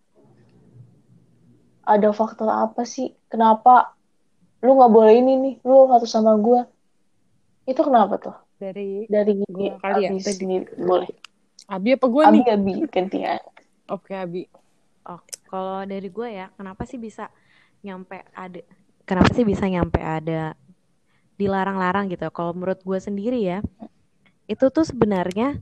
Ada 1.86 2.10
faktor 2.20 2.50
apa 2.50 2.82
sih? 2.94 3.08
Kenapa 3.32 3.94
lu 4.66 4.72
nggak 4.78 4.94
boleh 4.98 5.14
ini 5.22 5.34
nih, 5.44 5.54
lu 5.68 5.90
harus 5.94 6.10
sama 6.10 6.34
gua? 6.46 6.62
Itu 7.70 7.82
kenapa 7.88 8.14
tuh? 8.22 8.36
dari 8.62 9.06
Dari 9.14 9.32
Gua 9.50 9.78
kali 9.82 10.00
ya, 10.06 10.10
Abi 10.10 10.18
tadi. 10.22 10.38
sendiri, 10.38 10.66
boleh. 10.82 11.10
Abi 11.70 11.90
apa 11.98 12.06
gue 12.14 12.24
Abi, 12.28 12.40
nih 12.40 12.44
Abi, 12.56 12.74
gantian. 12.94 13.42
oke 13.90 14.12
Abi 14.14 14.42
Oh, 15.06 15.22
kalau 15.50 15.86
dari 15.86 16.10
gue 16.10 16.28
ya, 16.40 16.46
kenapa 16.58 16.84
sih 16.90 16.98
bisa 16.98 17.30
nyampe 17.86 18.18
ada? 18.34 18.62
Kenapa 19.06 19.30
sih 19.38 19.46
bisa 19.46 19.66
nyampe 19.70 20.02
ada 20.02 20.58
dilarang-larang 21.40 22.10
gitu? 22.14 22.26
Kalau 22.34 22.52
menurut 22.58 22.82
gue 22.82 23.00
sendiri 23.02 23.40
ya, 23.44 23.60
itu 24.50 24.66
tuh 24.76 24.86
sebenarnya 24.88 25.60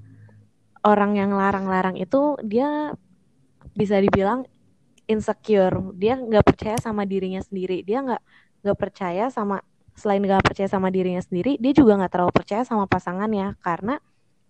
orang 0.84 1.16
yang 1.20 1.32
larang-larang 1.36 1.96
itu 2.00 2.38
dia 2.44 2.94
bisa 3.76 3.98
dibilang 4.04 4.46
insecure. 5.10 5.76
Dia 6.02 6.14
nggak 6.20 6.46
percaya 6.46 6.78
sama 6.80 7.04
dirinya 7.08 7.42
sendiri. 7.44 7.84
Dia 7.88 8.00
nggak 8.06 8.22
nggak 8.66 8.80
percaya 8.80 9.26
sama 9.34 9.62
selain 9.94 10.24
nggak 10.26 10.44
percaya 10.48 10.70
sama 10.72 10.90
dirinya 10.90 11.22
sendiri, 11.22 11.62
dia 11.62 11.74
juga 11.76 12.00
nggak 12.00 12.12
terlalu 12.14 12.34
percaya 12.34 12.64
sama 12.66 12.86
pasangannya 12.90 13.54
karena 13.62 14.02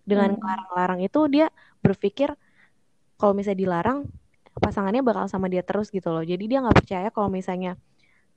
dengan 0.06 0.36
Hmm. 0.36 0.40
larang-larang 0.40 1.00
itu 1.04 1.20
dia 1.32 1.46
berpikir 1.84 2.32
kalau 3.20 3.32
misalnya 3.36 3.60
dilarang 3.64 3.98
pasangannya 4.64 5.02
bakal 5.04 5.28
sama 5.28 5.46
dia 5.52 5.60
terus 5.68 5.92
gitu 5.92 6.08
loh. 6.14 6.24
Jadi 6.24 6.44
dia 6.50 6.58
nggak 6.64 6.76
percaya 6.80 7.08
kalau 7.12 7.28
misalnya 7.28 7.76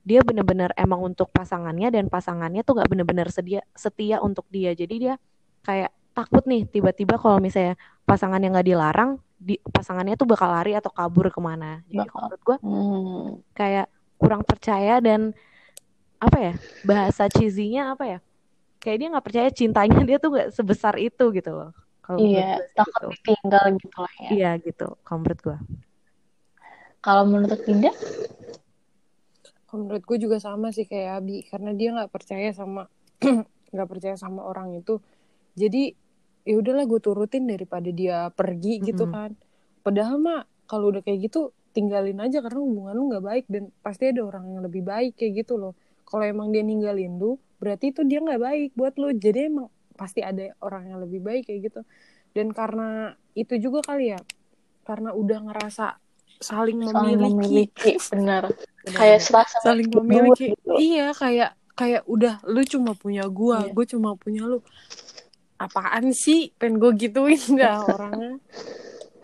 dia 0.08 0.20
bener-bener 0.24 0.70
emang 0.78 1.00
untuk 1.12 1.28
pasangannya 1.32 1.88
dan 1.92 2.08
pasangannya 2.08 2.62
tuh 2.64 2.80
nggak 2.80 2.88
bener-bener 2.92 3.28
sedia 3.32 3.60
setia 3.76 4.20
untuk 4.24 4.44
dia. 4.48 4.72
Jadi 4.76 4.94
dia 5.08 5.14
kayak 5.66 5.90
takut 6.16 6.44
nih 6.48 6.64
tiba-tiba 6.68 7.16
kalau 7.20 7.38
misalnya 7.38 7.74
pasangannya 8.08 8.48
nggak 8.54 8.68
dilarang, 8.68 9.10
di, 9.38 9.60
pasangannya 9.62 10.14
tuh 10.20 10.28
bakal 10.28 10.48
lari 10.50 10.74
atau 10.76 10.90
kabur 10.92 11.28
ke 11.30 11.40
mana. 11.40 11.80
Jadi 11.88 12.04
kalau 12.10 12.22
menurut 12.32 12.42
gue 12.44 12.58
Hmm. 12.64 13.38
kayak 13.54 13.86
kurang 14.18 14.42
percaya 14.42 14.98
dan 14.98 15.30
apa 16.18 16.38
ya 16.42 16.54
bahasa 16.82 17.30
cheesy-nya 17.30 17.94
apa 17.94 18.04
ya? 18.06 18.18
Kayak 18.82 18.96
dia 18.98 19.08
nggak 19.14 19.26
percaya 19.26 19.48
cintanya 19.54 20.00
dia 20.06 20.18
tuh 20.22 20.30
nggak 20.34 20.48
sebesar 20.54 20.94
itu 20.98 21.24
gitu 21.34 21.50
loh. 21.54 21.70
Kalau 22.02 22.18
Iya, 22.24 22.62
takut 22.74 22.92
gitu. 22.94 23.08
ditinggal 23.14 23.64
gitu 23.78 23.98
lah 24.00 24.14
ya. 24.18 24.30
Iya 24.34 24.50
gitu. 24.64 24.86
Kalau 25.04 25.18
menurut 25.22 25.40
gue. 25.44 25.58
Kalau 26.98 27.24
menurut 27.30 27.62
Dinda? 27.62 27.94
Menurut 29.70 30.02
gue 30.02 30.18
juga 30.18 30.42
sama 30.42 30.74
sih 30.74 30.88
kayak 30.88 31.22
Abi 31.22 31.46
karena 31.46 31.70
dia 31.76 31.94
nggak 31.94 32.10
percaya 32.10 32.50
sama 32.50 32.90
nggak 33.74 33.88
percaya 33.88 34.16
sama 34.18 34.42
orang 34.42 34.74
itu. 34.74 34.98
Jadi 35.54 35.94
ya 36.48 36.54
udahlah 36.58 36.88
gue 36.88 36.98
turutin 36.98 37.46
daripada 37.46 37.92
dia 37.92 38.32
pergi 38.34 38.82
gitu 38.82 39.06
kan. 39.06 39.36
Padahal 39.84 40.16
mah 40.18 40.40
kalau 40.66 40.90
udah 40.90 41.04
kayak 41.04 41.30
gitu 41.30 41.54
tinggalin 41.76 42.18
aja 42.18 42.42
karena 42.42 42.58
hubungan 42.58 42.94
lu 42.96 43.04
nggak 43.14 43.24
baik 43.24 43.44
dan 43.46 43.70
pasti 43.84 44.10
ada 44.10 44.24
orang 44.26 44.50
yang 44.50 44.60
lebih 44.66 44.82
baik 44.82 45.14
kayak 45.14 45.46
gitu 45.46 45.60
loh. 45.60 45.78
Kalau 46.08 46.24
emang 46.24 46.50
dia 46.50 46.64
ninggalin 46.64 47.20
lu 47.20 47.38
berarti 47.62 47.94
itu 47.94 48.02
dia 48.08 48.18
nggak 48.18 48.40
baik 48.42 48.70
buat 48.74 48.98
lu. 48.98 49.14
Jadi 49.14 49.52
emang 49.52 49.70
pasti 49.94 50.24
ada 50.24 50.50
orang 50.64 50.90
yang 50.90 50.98
lebih 50.98 51.22
baik 51.22 51.46
kayak 51.46 51.70
gitu. 51.70 51.80
Dan 52.32 52.50
karena 52.50 53.14
itu 53.38 53.54
juga 53.62 53.86
kali 53.86 54.16
ya 54.16 54.20
karena 54.88 55.12
udah 55.12 55.38
ngerasa 55.52 56.07
saling 56.40 56.78
Saling 56.84 57.18
memiliki 57.18 57.68
memiliki, 57.68 57.90
benar. 58.08 58.48
Kayak 58.98 59.20
serasa 59.20 59.56
saling 59.60 59.90
memiliki 59.90 60.54
gitu. 60.54 60.72
iya 60.78 61.12
kayak 61.12 61.52
kayak 61.74 62.02
udah 62.06 62.40
lu 62.46 62.62
cuma 62.64 62.94
punya 62.94 63.28
gua 63.28 63.66
Iya. 63.66 63.70
gue 63.70 63.84
cuma 63.88 64.10
punya 64.14 64.42
lu 64.44 64.58
apaan 65.58 66.14
sih 66.14 66.50
pengen 66.54 66.78
gue 66.78 66.90
gituin 66.96 67.38
dah 67.60 67.82
orangnya 67.84 68.38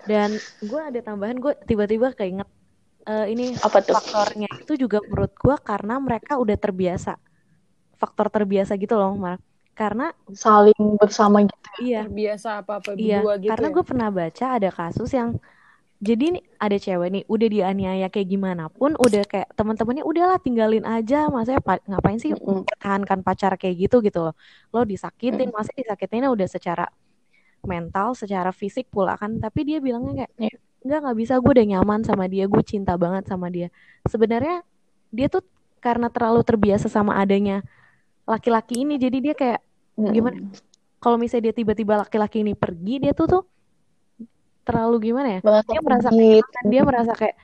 Dan 0.05 0.37
gue 0.61 0.81
ada 0.85 1.01
tambahan, 1.01 1.41
gue 1.41 1.57
tiba-tiba 1.65 2.13
keinget 2.13 2.45
eh, 3.07 3.27
ini 3.33 3.57
Apa 3.57 3.81
tuh? 3.81 3.97
faktornya 3.97 4.53
itu 4.61 4.77
juga 4.77 5.01
menurut 5.01 5.33
gue 5.33 5.57
karena 5.59 5.97
mereka 5.97 6.37
udah 6.37 6.61
terbiasa. 6.61 7.17
Faktor 7.97 8.29
terbiasa 8.29 8.77
gitu 8.77 8.95
loh, 8.95 9.17
Mar. 9.17 9.41
Karena 9.73 10.13
Saling 10.29 11.01
bersama 11.01 11.41
gitu. 11.41 11.57
iya, 11.81 12.05
terbiasa 12.05 12.61
apa 12.61 12.79
apa 12.79 12.93
iya, 12.95 13.25
berdua 13.25 13.35
gitu 13.41 13.49
karena 13.49 13.67
ya. 13.67 13.73
gue 13.73 13.85
pernah 13.85 14.09
baca 14.13 14.47
ada 14.53 14.71
kasus 14.71 15.11
yang 15.11 15.31
jadi 16.05 16.37
nih 16.37 16.45
ada 16.61 16.77
cewek 16.77 17.09
nih 17.09 17.23
udah 17.25 17.49
dianiaya 17.49 18.07
kayak 18.13 18.29
gimana 18.29 18.69
pun 18.69 18.93
udah 19.01 19.25
kayak 19.25 19.49
teman-temannya 19.57 20.05
udahlah 20.05 20.37
tinggalin 20.37 20.85
aja 20.85 21.33
pa- 21.65 21.81
ngapain 21.89 22.21
sih 22.21 22.37
pertahankan 22.37 23.25
pacar 23.25 23.57
kayak 23.57 23.89
gitu 23.89 24.05
gitu 24.05 24.21
loh. 24.21 24.35
Lo 24.69 24.85
disakitin 24.85 25.49
masa 25.49 25.73
disakitinnya 25.73 26.29
udah 26.29 26.45
secara 26.45 26.85
mental 27.65 28.13
secara 28.13 28.53
fisik 28.53 28.93
pula 28.93 29.17
kan 29.17 29.41
tapi 29.41 29.65
dia 29.65 29.81
bilangnya 29.81 30.29
kayak 30.29 30.33
Iya. 30.37 30.57
enggak 30.85 30.99
nggak 31.01 31.17
bisa 31.17 31.35
gue 31.41 31.53
udah 31.57 31.67
nyaman 31.73 32.01
sama 32.05 32.25
dia 32.29 32.45
gue 32.45 32.61
cinta 32.61 32.93
banget 33.01 33.25
sama 33.25 33.49
dia. 33.49 33.73
Sebenarnya 34.05 34.61
dia 35.09 35.27
tuh 35.33 35.41
karena 35.81 36.13
terlalu 36.13 36.45
terbiasa 36.45 36.93
sama 36.93 37.17
adanya 37.17 37.65
laki-laki 38.29 38.85
ini 38.85 39.01
jadi 39.01 39.19
dia 39.25 39.35
kayak 39.35 39.61
gimana? 39.97 40.37
Kalau 41.01 41.17
misalnya 41.17 41.49
dia 41.49 41.55
tiba-tiba 41.57 42.01
laki-laki 42.05 42.45
ini 42.45 42.53
pergi 42.53 43.01
dia 43.01 43.13
tuh 43.17 43.27
tuh 43.29 43.43
terlalu 44.65 45.13
gimana 45.13 45.39
ya? 45.39 45.41
Merasa 45.45 45.69
dia 45.69 45.81
merasa 45.81 46.09
kehilangan 46.11 46.65
dia 46.67 46.83
merasa 46.83 47.13
kayak 47.13 47.37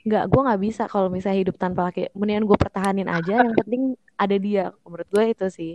nggak 0.00 0.24
gue 0.32 0.40
nggak 0.48 0.60
bisa 0.64 0.82
kalau 0.88 1.08
misalnya 1.12 1.38
hidup 1.44 1.56
tanpa 1.60 1.90
laki. 1.90 2.08
Mendingan 2.16 2.48
gue 2.48 2.56
pertahanin 2.56 3.08
aja 3.10 3.42
yang 3.42 3.52
penting 3.52 3.82
ada 4.16 4.36
dia. 4.38 4.64
Menurut 4.86 5.08
gue 5.10 5.24
itu 5.28 5.46
sih 5.50 5.72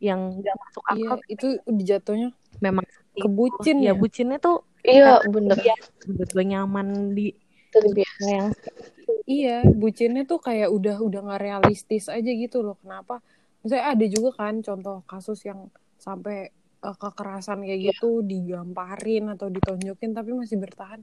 yang 0.00 0.40
nggak 0.40 0.56
masuk 0.56 0.82
iya 0.96 1.06
akal. 1.12 1.18
itu 1.28 1.46
udah 1.68 1.84
jatuhnya 1.84 2.28
memang 2.58 2.88
itu. 2.88 3.20
kebucin 3.20 3.76
ya 3.84 3.92
ya? 3.92 3.92
bucinnya 3.92 4.38
tuh 4.40 4.64
Iya, 4.80 5.20
bener. 5.28 5.60
terbiasa. 5.60 5.88
Menurut 6.08 6.30
gue 6.32 6.44
nyaman 6.48 6.86
di 7.12 7.26
Terbiasa. 7.70 8.24
yang 8.26 8.48
iya 9.28 9.60
bucinnya 9.62 10.24
tuh 10.24 10.40
kayak 10.40 10.72
udah 10.72 10.96
udah 10.98 11.20
nggak 11.20 11.40
realistis 11.44 12.08
aja 12.08 12.30
gitu 12.32 12.64
loh. 12.64 12.80
Kenapa? 12.80 13.20
Misalnya 13.60 13.92
ada 13.92 14.06
juga 14.08 14.30
kan 14.34 14.64
contoh 14.64 15.04
kasus 15.04 15.44
yang 15.44 15.68
sampai 16.00 16.48
eh, 16.80 16.96
kekerasan 16.96 17.60
kayak 17.60 17.78
Iya. 17.78 17.90
gitu 17.94 18.22
digamparin 18.22 19.30
atau 19.30 19.46
ditonjokin 19.46 20.10
tapi 20.10 20.30
masih 20.32 20.56
bertahan 20.56 21.00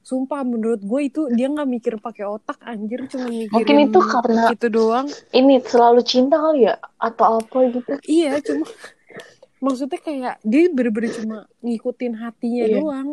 sumpah 0.00 0.44
menurut 0.44 0.84
gue 0.84 1.00
itu 1.02 1.32
dia 1.32 1.48
nggak 1.48 1.64
mikir 1.66 1.92
pakai 1.96 2.28
otak 2.28 2.60
anjir 2.60 3.08
cuma 3.08 3.24
mikirin 3.24 3.56
Mungkin 3.56 3.76
itu 3.88 4.00
karena 4.04 4.42
gitu 4.52 4.68
doang 4.68 5.08
ini 5.32 5.56
selalu 5.58 6.00
cinta 6.04 6.36
kali 6.36 6.68
ya 6.68 6.76
atau 7.00 7.40
apa 7.40 7.58
gitu. 7.72 7.92
iya 8.04 8.36
cuma 8.38 8.68
maksudnya 9.64 9.96
kayak 9.96 10.34
dia 10.44 10.68
bener-bener 10.68 11.08
cuma 11.08 11.36
ngikutin 11.58 12.20
hatinya 12.20 12.64
Iya. 12.68 12.74
doang 12.76 13.08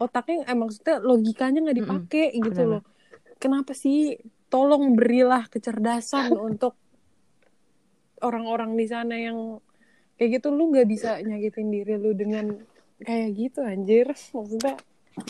otaknya 0.00 0.48
eh, 0.48 0.56
maksudnya 0.56 0.96
logikanya 0.98 1.58
nggak 1.60 1.78
dipakai 1.78 2.26
gitu 2.32 2.48
benar. 2.56 2.72
loh 2.80 2.82
kenapa 3.36 3.76
sih 3.76 4.16
tolong 4.48 4.96
berilah 4.96 5.44
kecerdasan 5.44 6.32
untuk 6.48 6.72
orang-orang 8.20 8.76
di 8.76 8.86
sana 8.86 9.12
yang 9.12 9.60
kayak 10.20 10.36
gitu 10.36 10.52
lu 10.52 10.68
nggak 10.68 10.84
bisa 10.84 11.16
nyakitin 11.24 11.72
diri 11.72 11.96
lu 11.96 12.12
dengan 12.12 12.60
kayak 13.00 13.30
gitu 13.32 13.64
anjir 13.64 14.12
maksudnya 14.36 14.76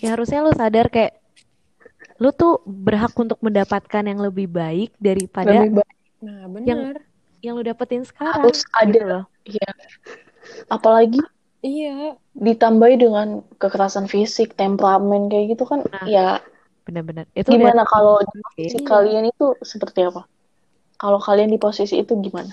ya 0.03 0.19
harusnya 0.19 0.43
lu 0.43 0.51
sadar 0.51 0.91
kayak 0.91 1.15
lu 2.19 2.35
tuh 2.35 2.59
berhak 2.67 3.15
untuk 3.15 3.39
mendapatkan 3.39 4.03
yang 4.03 4.19
lebih 4.19 4.51
baik 4.51 4.91
daripada 4.99 5.63
Lebih 5.63 5.79
baik 5.79 5.97
nah 6.27 6.43
yang 6.67 6.81
bener 6.91 6.99
yang 7.39 7.55
lu 7.55 7.63
dapetin 7.63 8.03
sekarang 8.03 8.51
harus 8.51 8.67
ada 8.75 8.91
gitu 8.91 9.07
loh 9.07 9.25
ya. 9.47 9.71
Apalagi 10.67 11.23
iya 11.63 12.19
ditambahi 12.35 12.97
dengan 12.99 13.45
kekerasan 13.63 14.11
fisik, 14.11 14.59
temperamen 14.59 15.31
kayak 15.31 15.55
gitu 15.57 15.65
kan 15.71 15.87
Nah, 15.87 16.05
ya 16.05 16.27
benar-benar 16.83 17.31
itu 17.37 17.47
gimana 17.47 17.87
kalau 17.87 18.19
di 18.21 18.41
Oke. 18.41 18.43
posisi 18.43 18.79
Iya. 18.83 18.89
kalian 18.91 19.25
itu 19.31 19.47
seperti 19.63 20.01
apa? 20.11 20.27
Kalau 21.01 21.17
kalian 21.23 21.49
di 21.49 21.57
posisi 21.57 21.97
itu 22.03 22.13
gimana? 22.19 22.53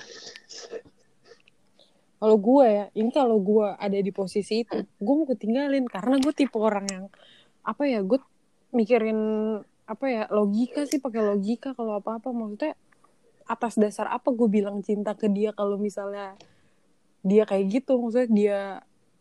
Kalau 2.17 2.37
gue 2.41 2.65
ya 2.65 2.85
ini 2.97 3.09
kalau 3.13 3.37
gue 3.37 3.67
ada 3.77 3.97
di 3.97 4.09
posisi 4.09 4.65
itu 4.65 4.77
gue 4.83 5.13
mau 5.13 5.27
ketinggalin 5.29 5.85
karena 5.85 6.17
gue 6.17 6.33
tipe 6.33 6.57
orang 6.57 6.85
yang 6.89 7.05
apa 7.61 7.83
ya 7.85 8.01
gue 8.01 8.17
mikirin 8.73 9.19
apa 9.87 10.05
ya 10.11 10.23
logika 10.33 10.83
sih 10.83 10.99
pakai 10.99 11.23
logika 11.23 11.71
kalau 11.77 12.01
apa 12.01 12.19
apa 12.19 12.29
maksudnya 12.33 12.75
atas 13.47 13.79
dasar 13.79 14.11
apa 14.11 14.27
gue 14.35 14.47
bilang 14.51 14.83
cinta 14.83 15.15
ke 15.15 15.31
dia 15.31 15.55
kalau 15.55 15.79
misalnya 15.79 16.35
dia 17.23 17.47
kayak 17.47 17.65
gitu? 17.81 17.95
Maksudnya 17.95 18.29
dia 18.29 18.59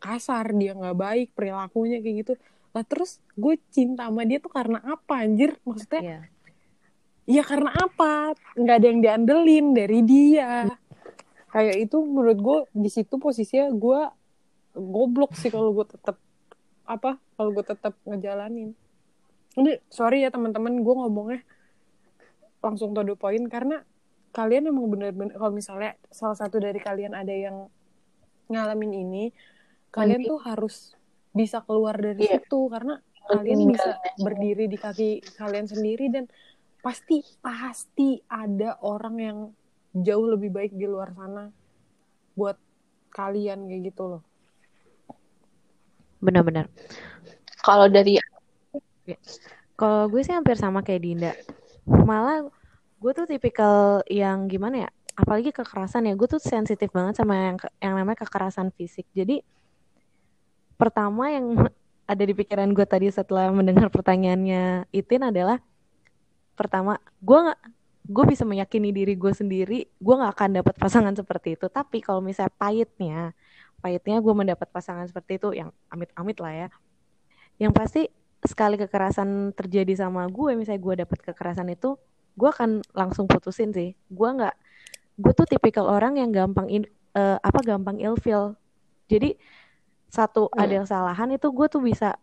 kasar 0.02 0.50
dia 0.54 0.74
nggak 0.74 0.98
baik 0.98 1.28
perilakunya 1.34 2.02
kayak 2.02 2.16
gitu. 2.26 2.32
Lah 2.74 2.82
terus 2.82 3.22
gue 3.38 3.54
cinta 3.70 4.10
sama 4.10 4.26
dia 4.26 4.42
tuh 4.42 4.50
karena 4.50 4.82
apa 4.82 5.22
anjir? 5.22 5.54
Maksudnya 5.62 6.02
Iya. 6.02 6.20
ya 7.26 7.42
karena 7.46 7.70
apa? 7.70 8.34
Nggak 8.58 8.76
ada 8.82 8.86
yang 8.86 9.00
diandelin 9.02 9.66
dari 9.74 10.00
dia 10.02 10.50
kayak 11.56 11.88
itu 11.88 11.96
menurut 12.04 12.36
gue 12.36 12.58
di 12.76 12.92
situ 12.92 13.16
posisinya 13.16 13.72
gue 13.72 14.00
goblok 14.76 15.32
sih 15.32 15.48
kalau 15.48 15.72
gue 15.72 15.88
tetap 15.88 16.20
apa 16.84 17.16
kalau 17.32 17.50
gue 17.56 17.64
tetap 17.64 17.96
ngejalanin. 18.04 18.76
Ini 19.56 19.80
sorry 19.88 20.20
ya 20.20 20.28
teman-teman 20.28 20.84
gue 20.84 20.94
ngomongnya 21.00 21.40
langsung 22.60 22.92
to 22.92 23.00
the 23.00 23.16
point 23.16 23.48
karena 23.48 23.80
kalian 24.36 24.68
emang 24.68 24.92
bener-bener 24.92 25.32
kalau 25.32 25.48
misalnya 25.48 25.96
salah 26.12 26.36
satu 26.36 26.60
dari 26.60 26.76
kalian 26.76 27.16
ada 27.16 27.32
yang 27.32 27.72
ngalamin 28.52 28.92
ini 28.92 29.24
kalian 29.88 30.28
tuh 30.28 30.36
harus 30.44 30.92
bisa 31.32 31.64
keluar 31.64 31.96
dari 31.96 32.20
Iya. 32.20 32.44
situ 32.44 32.68
karena 32.68 33.00
Harus 33.00 33.42
kalian 33.42 33.72
bisa 33.72 33.90
berdiri 34.20 34.68
di 34.68 34.76
kaki 34.76 35.10
kalian 35.40 35.66
sendiri 35.66 36.12
dan 36.12 36.28
pasti 36.84 37.24
pasti 37.40 38.20
ada 38.28 38.76
orang 38.84 39.16
yang 39.16 39.38
jauh 40.04 40.26
lebih 40.28 40.52
baik 40.52 40.72
di 40.76 40.84
luar 40.84 41.12
sana 41.16 41.48
buat 42.36 42.60
kalian 43.16 43.64
kayak 43.70 43.92
gitu 43.92 44.04
loh 44.04 44.22
Benar-benar. 46.20 46.66
Kalau 47.60 47.86
dari 47.90 48.18
Kalau 49.76 50.08
gue 50.08 50.22
sih 50.24 50.34
hampir 50.34 50.56
sama 50.58 50.82
kayak 50.82 51.02
Dinda. 51.04 51.32
Malah 51.86 52.48
gue 52.96 53.12
tuh 53.12 53.28
tipikal 53.28 54.02
yang 54.08 54.48
gimana 54.48 54.88
ya? 54.88 54.90
Apalagi 55.14 55.52
kekerasan 55.52 56.08
ya. 56.08 56.16
Gue 56.16 56.26
tuh 56.26 56.42
sensitif 56.42 56.90
banget 56.90 57.20
sama 57.20 57.36
yang 57.36 57.56
yang 57.78 57.94
namanya 57.94 58.26
kekerasan 58.26 58.72
fisik. 58.74 59.06
Jadi 59.12 59.44
pertama 60.74 61.30
yang 61.30 61.46
ada 62.12 62.22
di 62.22 62.34
pikiran 62.34 62.70
gue 62.72 62.86
tadi 62.88 63.10
setelah 63.12 63.50
mendengar 63.50 63.90
pertanyaannya 63.90 64.90
Itin 64.94 65.26
adalah 65.26 65.58
pertama 66.56 66.96
gue 67.20 67.36
nggak 67.36 67.60
gue 68.06 68.24
bisa 68.30 68.46
meyakini 68.46 68.94
diri 68.94 69.18
gue 69.18 69.32
sendiri 69.34 69.90
gue 69.90 70.14
nggak 70.14 70.32
akan 70.38 70.50
dapat 70.62 70.74
pasangan 70.78 71.14
seperti 71.14 71.58
itu. 71.58 71.66
Tapi 71.66 71.98
kalau 72.00 72.22
misalnya 72.22 72.54
pahitnya 72.54 73.34
pahitnya 73.82 74.18
gue 74.22 74.34
mendapat 74.34 74.68
pasangan 74.72 75.04
seperti 75.06 75.36
itu 75.42 75.52
yang 75.52 75.70
amit-amit 75.90 76.38
lah 76.40 76.52
ya. 76.54 76.68
Yang 77.58 77.72
pasti 77.74 78.02
sekali 78.46 78.78
kekerasan 78.78 79.52
terjadi 79.52 80.06
sama 80.06 80.24
gue 80.30 80.54
misalnya 80.54 80.80
gue 80.80 80.94
dapat 81.02 81.18
kekerasan 81.32 81.68
itu 81.74 81.98
gue 82.36 82.48
akan 82.48 82.84
langsung 82.94 83.26
putusin 83.26 83.74
sih. 83.74 83.92
Gue 84.08 84.28
nggak 84.32 84.54
gue 85.16 85.32
tuh 85.32 85.46
tipikal 85.48 85.88
orang 85.88 86.20
yang 86.20 86.30
gampang 86.30 86.68
in- 86.68 86.92
eh, 87.16 87.38
apa 87.40 87.64
gampang 87.64 87.96
ilfeel 87.96 88.52
jadi 89.08 89.38
satu 90.12 90.52
Hmm. 90.52 90.60
ada 90.60 90.84
kesalahan 90.84 91.28
itu 91.34 91.48
gue 91.48 91.66
tuh 91.72 91.82
bisa 91.82 92.20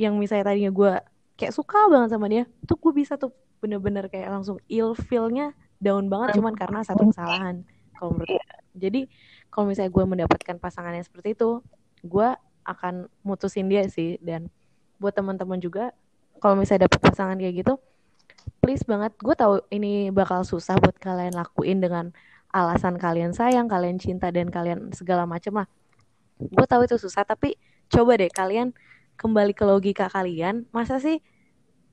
yang 0.00 0.16
misalnya 0.16 0.54
tadinya 0.54 0.72
gue 0.72 0.92
kayak 1.40 1.56
suka 1.56 1.88
banget 1.88 2.12
sama 2.12 2.28
dia 2.28 2.44
tuh 2.68 2.76
gue 2.76 2.92
bisa 2.92 3.16
tuh 3.16 3.32
bener-bener 3.64 4.12
kayak 4.12 4.28
langsung 4.28 4.60
ilfeelnya 4.68 5.56
down 5.80 6.12
banget 6.12 6.36
cuman 6.36 6.52
karena 6.52 6.84
satu 6.84 7.08
kesalahan 7.08 7.64
kalau 7.96 8.16
menurut 8.16 8.28
gue. 8.28 8.44
jadi 8.76 9.00
kalau 9.48 9.66
misalnya 9.68 9.92
gue 9.92 10.04
mendapatkan 10.04 10.56
pasangan 10.60 10.92
yang 10.92 11.04
seperti 11.04 11.32
itu 11.32 11.64
gue 12.04 12.28
akan 12.64 13.10
mutusin 13.26 13.68
dia 13.68 13.84
sih. 13.90 14.16
Dan 14.22 14.48
buat 15.00 15.12
teman-teman 15.12 15.60
juga 15.60 15.92
kalau 16.40 16.56
misalnya 16.56 16.88
dapet 16.88 17.00
pasangan 17.02 17.36
kayak 17.36 17.64
gitu 17.64 17.76
please 18.64 18.84
banget 18.88 19.12
gue 19.20 19.36
tahu 19.36 19.60
ini 19.72 20.08
bakal 20.08 20.44
susah 20.44 20.76
buat 20.80 20.96
kalian 20.96 21.36
lakuin 21.36 21.80
dengan 21.80 22.12
alasan 22.52 22.96
kalian 22.96 23.36
sayang 23.36 23.68
kalian 23.68 24.00
cinta 24.00 24.32
dan 24.32 24.48
kalian 24.48 24.92
segala 24.96 25.28
macem 25.28 25.52
lah. 25.56 25.68
Gue 26.40 26.64
tahu 26.64 26.88
itu 26.88 26.96
susah 26.96 27.24
tapi 27.24 27.56
coba 27.92 28.16
deh 28.16 28.32
kalian 28.32 28.72
kembali 29.20 29.52
ke 29.52 29.68
logika 29.68 30.08
kalian 30.08 30.64
masa 30.72 30.96
sih 30.96 31.20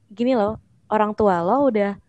gini 0.07 0.39
loh 0.39 0.63
orang 0.87 1.11
tua 1.11 1.43
lo 1.43 1.67
udah 1.67 1.99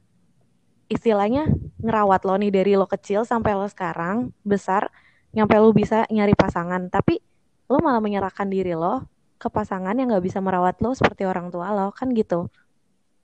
istilahnya 0.88 1.50
ngerawat 1.82 2.24
lo 2.24 2.34
nih 2.40 2.50
dari 2.54 2.72
lo 2.78 2.86
kecil 2.88 3.26
sampai 3.26 3.58
lo 3.58 3.68
sekarang 3.68 4.32
besar 4.46 4.88
nyampe 5.36 5.54
lo 5.60 5.70
bisa 5.76 6.08
nyari 6.08 6.32
pasangan. 6.32 6.88
Tapi 6.88 7.20
lo 7.68 7.78
malah 7.84 8.00
menyerahkan 8.00 8.48
diri 8.48 8.72
lo 8.72 9.04
ke 9.36 9.52
pasangan 9.52 9.94
yang 9.94 10.08
nggak 10.10 10.24
bisa 10.24 10.40
merawat 10.40 10.80
lo 10.80 10.96
seperti 10.96 11.28
orang 11.28 11.52
tua 11.52 11.70
lo 11.76 11.92
kan 11.92 12.10
gitu. 12.16 12.48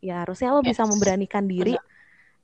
Ya 0.04 0.20
harusnya 0.22 0.52
lo 0.52 0.60
bisa 0.60 0.84
Yes. 0.84 0.90
memberanikan 0.92 1.48
diri 1.48 1.74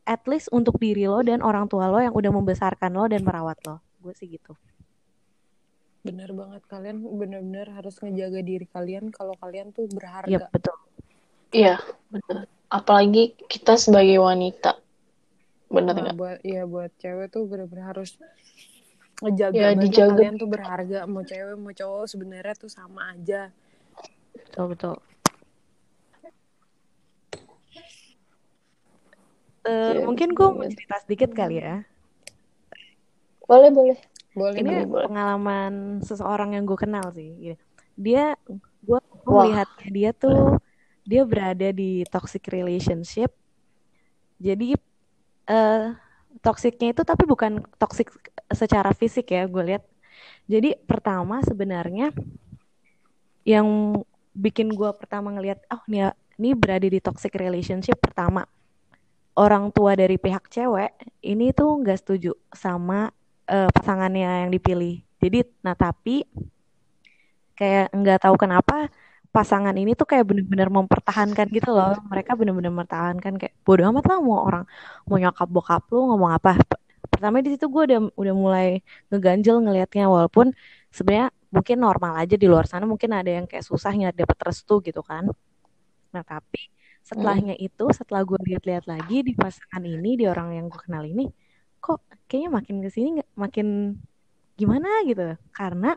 at 0.09 0.25
least 0.25 0.49
untuk 0.51 0.81
diri 0.81 1.05
lo 1.05 1.21
dan 1.21 1.45
orang 1.45 1.69
tua 1.69 1.93
lo 1.93 2.01
yang 2.01 2.17
udah 2.17 2.33
membesarkan 2.33 2.91
lo 2.97 3.05
dan 3.07 3.21
merawat 3.21 3.61
lo. 3.69 3.85
Gue 4.01 4.17
sih 4.17 4.27
gitu 4.33 4.57
bener 6.01 6.33
banget 6.33 6.63
kalian 6.65 7.05
bener-bener 7.05 7.69
harus 7.77 8.01
ngejaga 8.01 8.41
diri 8.41 8.65
kalian 8.65 9.13
kalau 9.13 9.37
kalian 9.37 9.69
tuh 9.77 9.85
berharga 9.93 10.29
Iya 10.31 10.41
betul 10.49 10.77
Iya, 11.51 11.77
bener. 12.15 12.47
Apalagi 12.71 13.35
kita 13.51 13.75
sebagai 13.75 14.23
wanita. 14.23 14.79
Bener 15.67 15.99
Nah, 15.99 16.03
nggak? 16.07 16.15
buat 16.15 16.39
ya 16.47 16.63
buat 16.63 16.91
cewek 17.03 17.27
tuh 17.35 17.43
bener-bener 17.51 17.91
harus 17.91 18.15
ngejaga 19.19 19.59
Ya, 19.59 19.71
dijaga. 19.75 20.15
kalian 20.15 20.39
tuh 20.39 20.47
berharga 20.47 20.99
mau 21.11 21.27
cewek 21.27 21.59
mau 21.59 21.75
cowok 21.75 22.07
sebenarnya 22.07 22.55
tuh 22.55 22.71
sama 22.71 23.11
aja 23.13 23.51
betul 24.33 24.65
betul 24.71 24.97
Eh, 29.61 29.93
Iya, 29.93 30.07
mungkin 30.09 30.29
gue 30.33 30.49
mau 30.49 30.65
betul. 30.65 30.73
cerita 30.73 30.97
sedikit 31.05 31.31
kali 31.35 31.57
ya 31.61 31.83
Boleh, 33.51 33.71
boleh. 33.75 33.99
Boleh 34.37 34.63
ini 34.63 34.71
Boleh, 34.87 35.09
pengalaman 35.11 36.01
seseorang 36.07 36.55
yang 36.55 36.65
gue 36.69 36.79
kenal 36.79 37.11
sih 37.15 37.29
Gini. 37.35 37.57
dia 37.99 38.35
gue 38.87 39.01
melihatnya 39.27 39.89
dia 39.93 40.11
tuh 40.15 40.59
dia 41.05 41.23
berada 41.27 41.69
di 41.75 42.07
toxic 42.07 42.47
relationship. 42.49 43.35
Jadi 44.41 44.79
eh 45.51 45.85
toksiknya 46.45 46.95
itu 46.95 47.03
tapi 47.03 47.25
bukan 47.27 47.61
toxic 47.81 48.09
secara 48.55 48.95
fisik 48.95 49.35
ya 49.35 49.45
gue 49.51 49.63
lihat. 49.75 49.85
Jadi 50.47 50.79
pertama 50.87 51.43
sebenarnya 51.43 52.15
yang 53.45 53.67
bikin 54.37 54.71
gue 54.73 54.91
pertama 54.95 55.35
ngelihat 55.35 55.59
oh 55.75 55.83
nih 55.91 56.15
ini 56.41 56.57
berada 56.57 56.87
di 56.87 57.01
toxic 57.03 57.35
relationship 57.37 57.99
pertama. 58.01 58.47
Orang 59.35 59.73
tua 59.73 59.97
dari 59.97 60.17
pihak 60.21 60.51
cewek 60.53 60.93
ini 61.25 61.51
tuh 61.57 61.81
nggak 61.81 61.99
setuju 62.03 62.33
sama 62.53 63.09
eh, 63.51 63.69
pasangannya 63.77 64.47
yang 64.47 64.51
dipilih. 64.55 64.95
Jadi, 65.21 65.39
nah 65.67 65.75
tapi 65.77 66.25
kayak 67.59 67.93
nggak 67.93 68.19
tahu 68.25 68.35
kenapa 68.41 68.89
pasangan 69.31 69.75
ini 69.77 69.95
tuh 69.95 70.07
kayak 70.11 70.25
bener-bener 70.27 70.69
mempertahankan 70.73 71.47
gitu 71.57 71.71
loh. 71.77 71.95
Mereka 72.11 72.35
bener-bener 72.39 72.71
mempertahankan 72.75 73.33
kayak 73.41 73.55
bodoh 73.67 73.87
amat 73.95 74.05
lah 74.11 74.19
mau 74.23 74.41
orang 74.49 74.65
mau 75.07 75.17
nyokap 75.23 75.49
bokap 75.51 75.83
lu 75.93 75.99
ngomong 76.11 76.33
apa. 76.39 76.59
Pertama 77.13 77.43
di 77.45 77.55
situ 77.55 77.67
gue 77.71 77.83
udah 77.89 78.01
udah 78.17 78.35
mulai 78.35 78.69
ngeganjel 79.11 79.57
ngelihatnya 79.63 80.05
walaupun 80.11 80.47
sebenarnya 80.91 81.29
mungkin 81.55 81.77
normal 81.83 82.13
aja 82.23 82.35
di 82.39 82.47
luar 82.51 82.65
sana 82.71 82.87
mungkin 82.87 83.11
ada 83.15 83.31
yang 83.31 83.47
kayak 83.51 83.65
susahnya 83.67 84.11
dapat 84.15 84.39
restu 84.47 84.83
gitu 84.83 85.03
kan. 85.05 85.31
Nah 86.15 86.23
tapi 86.27 86.71
setelahnya 87.07 87.55
itu 87.59 87.85
setelah 87.95 88.23
gue 88.27 88.39
lihat-lihat 88.51 88.85
lagi 88.91 89.17
di 89.27 89.33
pasangan 89.35 89.83
ini 89.83 90.21
di 90.21 90.25
orang 90.29 90.49
yang 90.59 90.67
gue 90.71 90.81
kenal 90.81 91.03
ini 91.07 91.27
kok 91.81 92.05
kayaknya 92.29 92.51
makin 92.53 92.77
ke 92.85 92.89
sini 92.93 93.09
nggak 93.21 93.31
makin 93.35 93.99
gimana 94.55 94.89
gitu. 95.09 95.35
Karena 95.57 95.97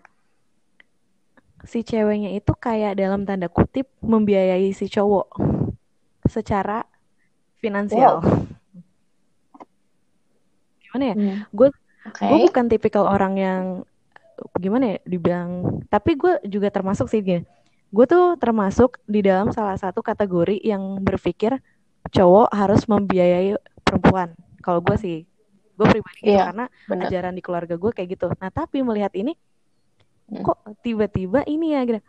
si 1.64 1.84
ceweknya 1.84 2.36
itu 2.36 2.52
kayak 2.56 3.00
dalam 3.00 3.24
tanda 3.24 3.48
kutip 3.48 3.88
membiayai 4.04 4.72
si 4.76 4.92
cowok 4.92 5.40
secara 6.28 6.84
finansial. 7.64 8.20
Gimana 10.84 11.04
ya? 11.12 11.16
Hmm. 11.16 11.38
gue 11.52 11.70
Oke. 12.04 12.24
gue 12.28 12.38
bukan 12.52 12.66
tipikal 12.68 13.08
orang 13.08 13.34
yang 13.40 13.64
gimana 14.60 14.98
ya 14.98 15.00
dibilang 15.08 15.80
tapi 15.88 16.20
gue 16.20 16.44
juga 16.48 16.68
termasuk 16.68 17.08
sih 17.08 17.24
gini. 17.24 17.44
Gue 17.94 18.10
tuh 18.10 18.36
termasuk 18.42 19.00
di 19.06 19.22
dalam 19.22 19.54
salah 19.54 19.78
satu 19.78 20.02
kategori 20.02 20.60
yang 20.66 21.00
berpikir 21.00 21.62
cowok 22.12 22.50
harus 22.52 22.84
membiayai 22.90 23.56
perempuan. 23.86 24.36
Kalau 24.60 24.82
gue 24.84 24.98
sih 25.00 25.18
gue 25.74 25.88
pribadi 25.90 26.20
gitu 26.22 26.30
Iya, 26.30 26.44
karena 26.48 26.66
Bener. 26.86 27.04
ajaran 27.10 27.34
di 27.34 27.42
keluarga 27.42 27.76
gue 27.76 27.92
kayak 27.92 28.10
gitu. 28.14 28.28
Nah 28.38 28.50
tapi 28.50 28.82
melihat 28.82 29.14
ini 29.14 29.34
Hmm. 30.24 30.40
kok 30.40 30.56
tiba-tiba 30.82 31.44
ini 31.46 31.76
ya 31.76 31.84
gitu. 31.84 32.00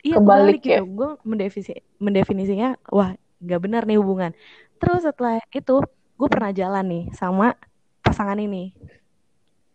Iya 0.00 0.16
Kebalik 0.16 0.58
kebalik 0.58 0.60
gitu. 0.64 0.82
gue 0.88 1.08
mendefinisi 1.22 1.72
mendefinisinya 2.00 2.68
wah 2.88 3.12
nggak 3.38 3.60
benar 3.60 3.82
nih 3.84 4.00
hubungan. 4.00 4.32
Terus 4.80 5.04
setelah 5.04 5.36
itu 5.52 5.84
gue 6.16 6.28
pernah 6.32 6.48
jalan 6.50 6.84
nih 6.88 7.04
sama 7.12 7.52
pasangan 8.00 8.40
ini. 8.40 8.72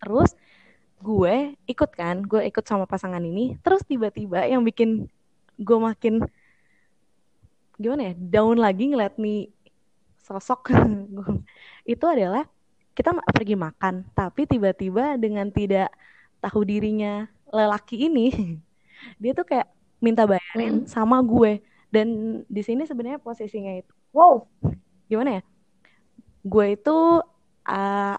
Terus 0.02 0.34
gue 1.00 1.54
ikut 1.70 1.92
kan 1.94 2.26
gue 2.26 2.42
ikut 2.50 2.66
sama 2.66 2.90
pasangan 2.90 3.22
ini. 3.22 3.54
Terus 3.62 3.86
tiba-tiba 3.86 4.42
yang 4.50 4.66
bikin 4.66 5.06
gue 5.62 5.78
makin 5.80 6.26
gimana 7.76 8.10
ya 8.10 8.14
down 8.18 8.58
lagi 8.58 8.90
ngeliat 8.90 9.20
nih 9.20 9.52
sosok. 10.18 10.74
Itu 11.86 12.06
adalah 12.10 12.50
kita 12.98 13.10
pergi 13.36 13.56
makan 13.60 13.94
tapi 14.18 14.42
tiba-tiba 14.52 15.20
dengan 15.24 15.48
tidak 15.52 15.92
tahu 16.44 16.62
dirinya 16.68 17.28
lelaki 17.52 18.08
ini 18.08 18.32
dia 19.22 19.32
tuh 19.38 19.46
kayak 19.48 19.68
minta 20.04 20.24
bayarin 20.30 20.84
Hmm. 20.84 20.88
sama 20.88 21.18
gue 21.24 21.60
dan 21.94 22.08
di 22.48 22.62
sini 22.64 22.84
sebenarnya 22.88 23.20
posisinya 23.24 23.74
itu 23.76 23.94
Wow. 24.16 24.48
gimana 25.12 25.40
ya 25.40 25.44
gue 26.46 26.66
itu 26.78 26.96
uh, 27.66 28.16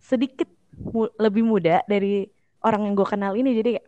sedikit 0.00 0.48
mu- 0.76 1.12
lebih 1.16 1.44
muda 1.44 1.80
dari 1.88 2.28
orang 2.60 2.88
yang 2.88 2.94
gue 2.98 3.08
kenal 3.08 3.32
ini 3.36 3.56
jadi 3.56 3.68
kayak 3.80 3.86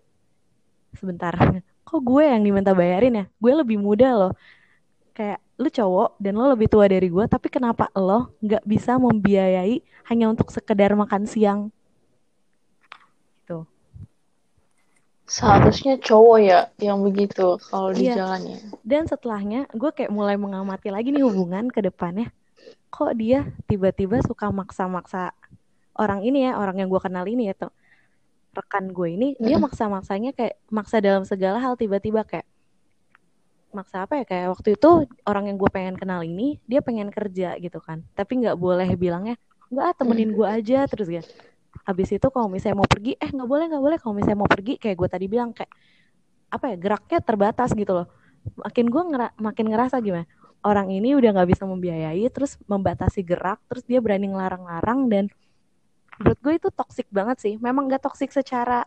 sebentar 0.96 1.34
kok 1.86 2.00
gue 2.04 2.22
yang 2.24 2.42
diminta 2.44 2.72
bayarin 2.72 3.14
ya 3.20 3.24
gue 3.28 3.52
lebih 3.52 3.78
muda 3.80 4.08
loh 4.16 4.32
kayak 5.16 5.38
lu 5.60 5.68
cowok 5.70 6.18
dan 6.18 6.32
lo 6.38 6.50
lebih 6.52 6.68
tua 6.72 6.88
dari 6.88 7.06
gue 7.06 7.24
tapi 7.28 7.48
kenapa 7.52 7.88
lo 7.94 8.32
nggak 8.42 8.64
bisa 8.66 8.96
membiayai 8.98 9.76
hanya 10.10 10.26
untuk 10.32 10.48
sekedar 10.50 10.92
makan 10.96 11.24
siang 11.28 11.60
gitu 13.42 13.66
Seharusnya 15.26 15.96
cowok 15.96 16.38
ya 16.44 16.60
yang 16.82 16.98
begitu 17.06 17.56
kalau 17.70 17.90
di 17.94 18.04
Iya. 18.04 18.14
jalannya. 18.20 18.58
dan 18.84 19.06
setelahnya 19.06 19.70
gue 19.72 19.90
kayak 19.94 20.12
mulai 20.12 20.36
mengamati 20.36 20.90
lagi 20.90 21.08
nih 21.14 21.24
hubungan 21.24 21.70
ke 21.70 21.80
depannya 21.80 22.28
kok 22.90 23.12
dia 23.16 23.40
tiba-tiba 23.70 24.20
suka 24.20 24.50
maksa-maksa 24.52 25.32
orang 25.96 26.20
ini 26.26 26.50
ya 26.50 26.58
orang 26.58 26.82
yang 26.82 26.88
gue 26.92 27.00
kenal 27.00 27.24
ini 27.24 27.48
ya 27.48 27.54
tuh 27.56 27.72
rekan 28.52 28.92
gue 28.92 29.08
ini 29.16 29.28
dia 29.40 29.56
Mm-mm. 29.56 29.64
maksa-maksanya 29.64 30.36
kayak 30.36 30.60
maksa 30.68 31.00
dalam 31.00 31.24
segala 31.24 31.56
hal 31.62 31.74
tiba-tiba 31.80 32.26
kayak 32.26 32.44
maksa 33.78 34.04
apa 34.04 34.14
ya 34.20 34.24
kayak 34.30 34.46
waktu 34.54 34.68
itu 34.76 34.88
orang 35.28 35.44
yang 35.50 35.56
gue 35.60 35.70
pengen 35.72 35.96
kenal 36.00 36.20
ini 36.24 36.60
dia 36.70 36.80
pengen 36.86 37.08
kerja 37.12 37.56
gitu 37.64 37.78
kan. 37.82 38.04
Tapi 38.18 38.32
nggak 38.44 38.56
boleh 38.60 38.88
bilangnya 38.98 39.34
nggak 39.72 39.88
temenin 40.00 40.30
gue 40.36 40.46
aja 40.56 40.84
terus 40.90 41.08
ya 41.08 41.22
habis 41.88 42.08
itu 42.14 42.26
kalau 42.34 42.48
misalnya 42.52 42.78
mau 42.84 42.88
pergi 42.90 43.12
eh 43.18 43.30
nggak 43.32 43.48
boleh 43.48 43.64
nggak 43.70 43.84
boleh. 43.86 43.98
Kalau 44.02 44.14
misalnya 44.16 44.40
mau 44.44 44.50
pergi 44.50 44.72
kayak 44.82 44.96
gue 45.00 45.08
tadi 45.10 45.26
bilang 45.30 45.50
kayak 45.56 45.72
apa 46.52 46.64
ya 46.72 46.76
geraknya 46.84 47.18
terbatas 47.24 47.70
gitu 47.76 47.92
loh. 47.98 48.06
Makin 48.58 48.86
gue 48.92 49.02
ngera- 49.10 49.34
makin 49.40 49.66
ngerasa 49.72 49.96
gimana 50.04 50.26
orang 50.62 50.88
ini 50.94 51.14
udah 51.18 51.30
nggak 51.34 51.48
bisa 51.54 51.64
membiayai 51.66 52.24
terus 52.34 52.58
membatasi 52.70 53.20
gerak 53.26 53.58
terus 53.70 53.84
dia 53.86 53.98
berani 54.04 54.30
ngelarang-larang 54.32 55.00
dan 55.12 55.24
menurut 56.20 56.38
gue 56.44 56.54
itu 56.60 56.68
toksik 56.72 57.08
banget 57.12 57.36
sih. 57.44 57.54
Memang 57.60 57.88
nggak 57.88 58.02
toksik 58.06 58.30
secara 58.34 58.84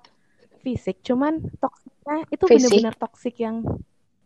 fisik 0.65 0.98
cuman 1.08 1.34
toksiknya 1.62 2.15
itu 2.34 2.45
bener-bener 2.54 2.93
toksik 2.98 3.36
yang 3.45 3.58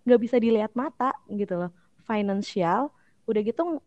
nggak 0.10 0.22
bisa 0.26 0.38
dilihat 0.42 0.74
mata 0.74 1.14
gitu 1.30 1.54
loh. 1.62 1.72
Financial 2.10 2.90
udah 3.30 3.42
gitu 3.46 3.78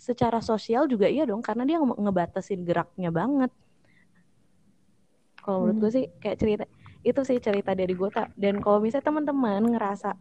secara 0.00 0.40
sosial 0.40 0.88
juga 0.88 1.06
iya 1.06 1.28
dong 1.28 1.44
karena 1.44 1.68
dia 1.68 1.76
nge- 1.78 2.00
ngebatasin 2.00 2.64
geraknya 2.64 3.12
banget. 3.12 3.52
Kalau 5.44 5.66
menurut 5.66 5.76
Hmm. 5.76 5.82
gue 5.84 5.90
sih 5.92 6.04
kayak 6.22 6.38
cerita 6.40 6.64
itu 7.02 7.20
sih 7.26 7.38
cerita 7.42 7.74
dari 7.74 7.92
gue 7.98 8.08
tak 8.14 8.30
dan 8.38 8.62
kalau 8.62 8.78
misalnya 8.78 9.10
teman-teman 9.10 9.74
ngerasa 9.74 10.14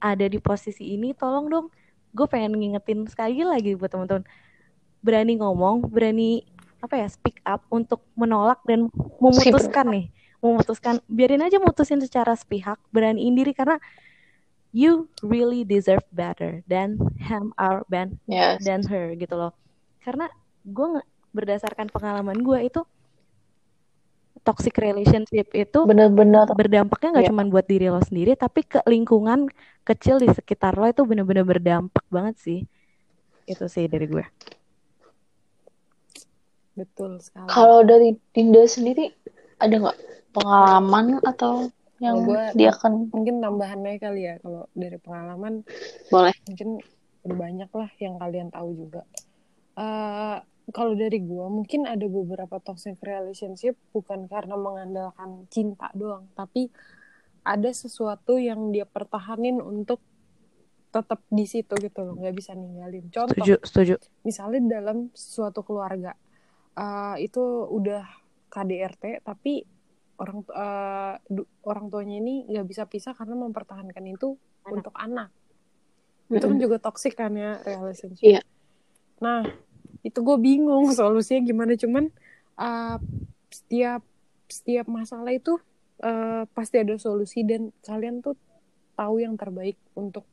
ada 0.00 0.26
di 0.26 0.38
posisi 0.42 0.96
ini 0.96 1.14
tolong 1.14 1.46
dong 1.46 1.66
gue 2.10 2.26
pengen 2.26 2.58
ngingetin 2.58 3.06
sekali 3.06 3.46
lagi 3.46 3.78
buat 3.78 3.90
teman-teman. 3.94 4.26
Berani 5.00 5.38
ngomong 5.38 5.88
berani 5.88 6.42
apa 6.82 6.98
ya 6.98 7.08
speak 7.08 7.38
up 7.46 7.62
untuk 7.70 8.02
menolak 8.18 8.60
dan 8.66 8.90
memutuskan 9.22 9.86
nih 9.88 10.06
memutuskan. 10.42 10.98
Biarin 11.06 11.44
aja 11.44 11.62
mutusin 11.62 12.02
secara 12.02 12.34
sepihak 12.34 12.80
beraniin 12.90 13.36
diri 13.36 13.54
karena 13.54 13.78
you 14.70 15.10
really 15.20 15.62
deserve 15.62 16.02
better 16.10 16.62
than 16.64 16.94
him 17.18 17.50
or 17.56 17.82
ben 17.86 18.18
Yes. 18.24 18.62
than 18.62 18.86
her 18.86 19.12
gitu 19.14 19.34
loh 19.34 19.52
karena 20.00 20.30
gue 20.62 20.86
nge- 20.98 21.08
berdasarkan 21.30 21.88
pengalaman 21.88 22.38
gue 22.38 22.58
itu 22.64 22.80
toxic 24.40 24.72
relationship 24.76 25.52
itu 25.52 25.78
Bener-bener 25.84 26.48
berdampaknya 26.50 27.08
nggak 27.12 27.24
Iya. 27.26 27.30
cuma 27.34 27.44
buat 27.44 27.66
diri 27.66 27.86
lo 27.86 28.00
sendiri 28.00 28.32
tapi 28.34 28.62
ke 28.62 28.80
lingkungan 28.84 29.50
kecil 29.82 30.16
di 30.16 30.26
sekitar 30.26 30.74
lo 30.74 30.86
itu 30.86 31.02
bener-bener 31.02 31.42
berdampak 31.42 32.02
banget 32.08 32.36
sih 32.38 32.60
itu 33.44 33.64
sih 33.66 33.84
dari 33.84 34.06
gue 34.06 34.24
Betul 36.72 37.20
sekali. 37.20 37.50
kalau 37.50 37.82
dari 37.82 38.16
Dinda 38.32 38.64
sendiri 38.64 39.12
ada 39.58 39.74
nggak 39.76 39.98
pengalaman 40.32 41.18
atau 41.20 41.68
yang 42.00 42.24
gua- 42.24 42.52
dia 42.56 42.72
akan 42.72 43.12
Mungkin 43.12 43.44
tambahannya 43.44 44.00
kali 44.00 44.20
ya 44.24 44.34
kalau 44.40 44.64
dari 44.72 44.96
pengalaman 44.96 45.62
boleh? 46.08 46.34
mungkin 46.48 46.80
udah 47.20 47.36
banyak 47.36 47.70
lah 47.70 47.90
yang 48.00 48.14
kalian 48.16 48.48
tahu 48.48 48.68
juga. 48.72 49.04
Eh 49.76 50.38
kalau 50.72 50.94
dari 50.96 51.20
gua 51.20 51.52
mungkin 51.52 51.84
ada 51.84 52.06
beberapa 52.08 52.56
toxic 52.64 52.96
relationship 53.04 53.76
bukan 53.92 54.24
karena 54.26 54.56
mengandalkan 54.56 55.44
cinta 55.52 55.92
doang, 55.92 56.26
tapi 56.32 56.72
ada 57.44 57.70
sesuatu 57.72 58.40
yang 58.40 58.72
dia 58.72 58.84
pertahanin 58.88 59.60
untuk 59.60 60.00
tetap 60.90 61.22
di 61.30 61.46
situ 61.46 61.70
gitu 61.78 62.02
loh, 62.02 62.18
nggak 62.18 62.34
bisa 62.34 62.52
ninggalin. 62.56 63.06
Contoh, 63.14 63.34
setuju 63.36 63.54
setuju 63.62 63.94
misalnya 64.20 64.80
dalam 64.80 65.08
suatu 65.16 65.62
keluarga 65.64 66.12
eh, 66.76 67.16
itu 67.24 67.40
udah 67.70 68.04
KDRT 68.50 69.22
tapi 69.22 69.62
orang 70.20 70.44
du- 71.26 71.48
orang 71.64 71.88
tuanya 71.88 72.20
ini 72.20 72.44
nggak 72.46 72.66
bisa 72.66 72.84
pisah 72.84 73.16
karena 73.16 73.34
mempertahankan 73.34 74.04
itu 74.04 74.36
Anak. 74.62 74.72
untuk 74.76 74.94
anak 74.94 75.30
itu 76.30 76.44
kan 76.44 76.58
juga 76.60 76.76
toxic 76.78 77.16
kan 77.16 77.32
ya 77.32 77.58
relationship 77.64 78.22
Iya. 78.22 78.40
nah 79.18 79.42
itu 80.00 80.18
gue 80.20 80.36
bingung 80.38 80.86
solusinya 80.94 81.40
gimana 81.42 81.72
cuman 81.74 82.04
eh, 82.54 82.96
setiap 83.50 84.04
setiap 84.46 84.86
masalah 84.86 85.32
itu 85.32 85.56
eh, 85.98 86.44
pasti 86.52 86.76
ada 86.78 86.94
solusi 86.96 87.42
dan 87.42 87.72
kalian 87.80 88.20
tuh 88.20 88.36
tahu 88.94 89.18
yang 89.18 89.34
terbaik 89.34 89.80
untuk 89.96 90.28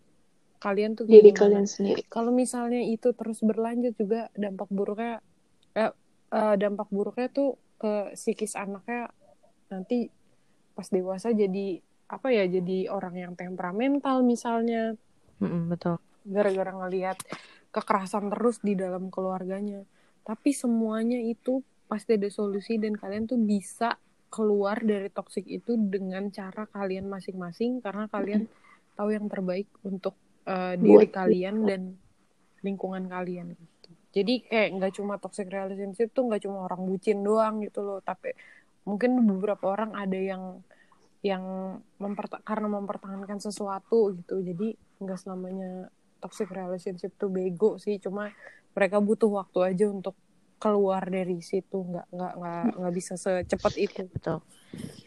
kalian 0.58 0.94
tuh 0.94 1.06
Diri 1.06 1.32
gimana 1.32 1.40
kalian 1.40 1.66
sendiri. 1.66 2.02
kalau 2.10 2.30
misalnya 2.30 2.82
itu 2.82 3.14
terus 3.14 3.40
berlanjut 3.40 3.96
juga 3.96 4.28
dampak 4.34 4.68
buruknya 4.68 5.24
eh, 5.74 5.94
eh, 6.30 6.56
dampak 6.58 6.92
buruknya 6.92 7.32
tuh 7.32 7.56
ke 7.78 8.14
psikis 8.14 8.54
anaknya 8.54 9.08
nanti 9.68 10.08
pas 10.78 10.88
dewasa 10.88 11.34
jadi 11.34 11.82
apa 12.08 12.32
ya 12.32 12.48
jadi 12.48 12.88
orang 12.88 13.16
yang 13.16 13.34
temperamental 13.36 14.24
misalnya. 14.24 14.96
Mm-mm, 15.44 15.68
betul. 15.72 16.00
Gara-gara 16.24 16.72
ngelihat 16.72 17.18
kekerasan 17.72 18.32
terus 18.32 18.64
di 18.64 18.74
dalam 18.80 19.12
keluarganya. 19.12 19.84
Tapi 20.24 20.56
semuanya 20.56 21.20
itu 21.20 21.64
pasti 21.88 22.20
ada 22.20 22.28
solusi 22.28 22.80
dan 22.80 22.96
kalian 22.96 23.28
tuh 23.28 23.40
bisa 23.40 23.96
keluar 24.28 24.84
dari 24.84 25.08
toksik 25.08 25.48
itu 25.48 25.80
dengan 25.80 26.28
cara 26.32 26.68
kalian 26.68 27.08
masing-masing 27.08 27.80
karena 27.80 28.12
kalian 28.12 28.44
tahu 29.00 29.16
yang 29.16 29.32
terbaik 29.32 29.72
untuk 29.88 30.16
eh, 30.44 30.76
diri 30.76 31.08
Buat- 31.08 31.16
kalian 31.16 31.56
dan 31.64 31.82
lingkungan 32.64 33.08
kalian 33.08 33.56
gitu. 33.56 33.90
Jadi 34.18 34.34
kayak 34.50 34.70
nggak 34.80 34.94
cuma 34.98 35.16
toxic 35.22 35.48
relationship 35.48 36.10
tuh 36.12 36.28
nggak 36.28 36.44
cuma 36.44 36.66
orang 36.66 36.82
bucin 36.84 37.22
doang 37.22 37.62
gitu 37.64 37.86
loh, 37.86 38.00
tapi 38.02 38.34
mungkin 38.88 39.20
beberapa 39.28 39.76
orang 39.76 39.92
ada 39.94 40.16
yang 40.16 40.64
yang 41.20 41.44
memperta 42.00 42.40
karena 42.48 42.72
mempertahankan 42.72 43.44
sesuatu 43.44 44.16
gitu. 44.16 44.40
Jadi 44.40 44.80
nggak 45.04 45.20
selamanya 45.20 45.92
toxic 46.24 46.48
relationship 46.50 47.12
tuh 47.20 47.28
bego 47.28 47.76
sih, 47.78 48.00
cuma 48.00 48.32
mereka 48.72 49.04
butuh 49.04 49.30
waktu 49.30 49.76
aja 49.76 49.86
untuk 49.92 50.16
keluar 50.58 51.04
dari 51.06 51.44
situ, 51.44 51.84
nggak 51.84 52.08
nggak 52.10 52.34
nggak 52.40 52.66
nggak 52.80 52.94
bisa 52.96 53.14
secepat 53.20 53.74
itu. 53.76 54.08
betul 54.10 54.40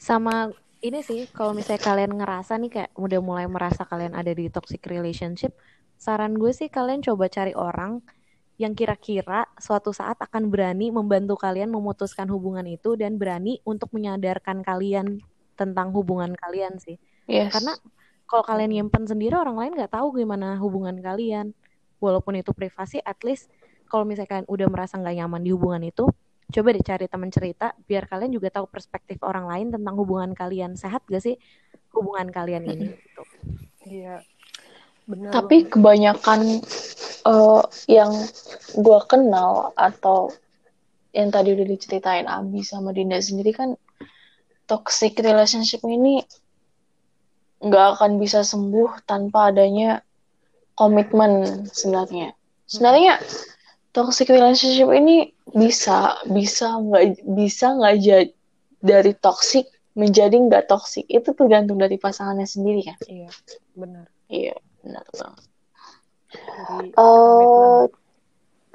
sama 0.00 0.50
ini 0.80 1.04
sih 1.04 1.28
kalau 1.28 1.52
misalnya 1.52 1.82
kalian 1.84 2.12
ngerasa 2.16 2.56
nih 2.56 2.70
kayak 2.72 2.90
udah 2.96 3.20
mulai 3.20 3.46
merasa 3.46 3.84
kalian 3.84 4.16
ada 4.16 4.32
di 4.32 4.48
toxic 4.48 4.80
relationship 4.88 5.52
saran 6.00 6.32
gue 6.40 6.50
sih 6.56 6.72
kalian 6.72 7.04
coba 7.04 7.28
cari 7.28 7.52
orang 7.52 8.00
yang 8.60 8.76
kira-kira 8.76 9.48
suatu 9.56 9.88
saat 9.88 10.20
akan 10.20 10.52
berani 10.52 10.92
membantu 10.92 11.40
kalian 11.40 11.72
memutuskan 11.72 12.28
hubungan 12.28 12.68
itu 12.68 12.92
dan 12.92 13.16
berani 13.16 13.56
untuk 13.64 13.88
menyadarkan 13.96 14.60
kalian 14.60 15.24
tentang 15.56 15.96
hubungan 15.96 16.36
kalian 16.36 16.76
sih 16.76 17.00
Yes. 17.24 17.56
karena 17.56 17.72
kalau 18.28 18.44
kalian 18.44 18.70
nyimpen 18.74 19.08
sendiri 19.08 19.38
orang 19.38 19.56
lain 19.56 19.72
nggak 19.78 19.96
tahu 19.96 20.18
gimana 20.18 20.60
hubungan 20.60 20.98
kalian 21.00 21.56
walaupun 22.02 22.36
itu 22.36 22.52
privasi 22.52 23.00
at 23.00 23.22
least 23.24 23.48
kalau 23.88 24.02
misalnya 24.04 24.28
kalian 24.28 24.48
udah 24.50 24.66
merasa 24.68 25.00
nggak 25.00 25.14
nyaman 25.24 25.40
di 25.40 25.50
hubungan 25.54 25.82
itu 25.86 26.10
coba 26.50 26.68
deh 26.74 26.82
cari 26.82 27.06
teman 27.06 27.30
cerita 27.30 27.70
biar 27.86 28.10
kalian 28.10 28.34
juga 28.34 28.50
tahu 28.50 28.66
perspektif 28.66 29.22
orang 29.22 29.46
lain 29.46 29.66
tentang 29.70 29.94
hubungan 29.94 30.34
kalian 30.34 30.74
sehat 30.74 31.06
gak 31.06 31.22
sih 31.22 31.38
hubungan 31.94 32.26
kalian 32.28 32.66
ini 32.66 32.90
gitu. 33.06 33.22
Iya, 33.86 34.26
benar. 35.06 35.30
Tapi 35.30 35.70
kebanyakan 35.70 36.62
eh, 37.26 37.62
yang 37.90 38.12
gua 38.80 39.04
kenal 39.04 39.74
atau 39.74 40.32
yang 41.10 41.34
tadi 41.34 41.52
udah 41.58 41.66
diceritain 41.66 42.26
Abi 42.30 42.62
sama 42.62 42.94
Dinda 42.94 43.18
sendiri 43.18 43.50
kan 43.50 43.74
toxic 44.70 45.18
relationship 45.18 45.82
ini 45.82 46.22
nggak 47.60 47.86
akan 47.98 48.22
bisa 48.22 48.40
sembuh 48.46 49.04
tanpa 49.04 49.52
adanya 49.52 50.00
komitmen 50.78 51.66
sebenarnya. 51.68 52.32
Sebenarnya 52.64 53.18
toxic 53.90 54.30
relationship 54.30 54.88
ini 54.94 55.34
bisa 55.50 56.14
bisa 56.30 56.78
nggak 56.78 57.26
bisa 57.26 57.74
nggak 57.74 57.96
jadi 57.98 58.32
dari 58.80 59.12
toxic 59.18 59.68
menjadi 59.98 60.38
nggak 60.38 60.70
toxic 60.70 61.04
itu 61.10 61.34
tergantung 61.34 61.76
dari 61.76 61.98
pasangannya 61.98 62.46
sendiri 62.46 62.86
kan. 62.86 62.96
Iya, 63.04 63.30
benar. 63.76 64.06
Iya 64.30 64.54
benar 64.80 65.04
banget. 65.12 65.49
Dari 66.30 66.88
Eh, 66.94 67.82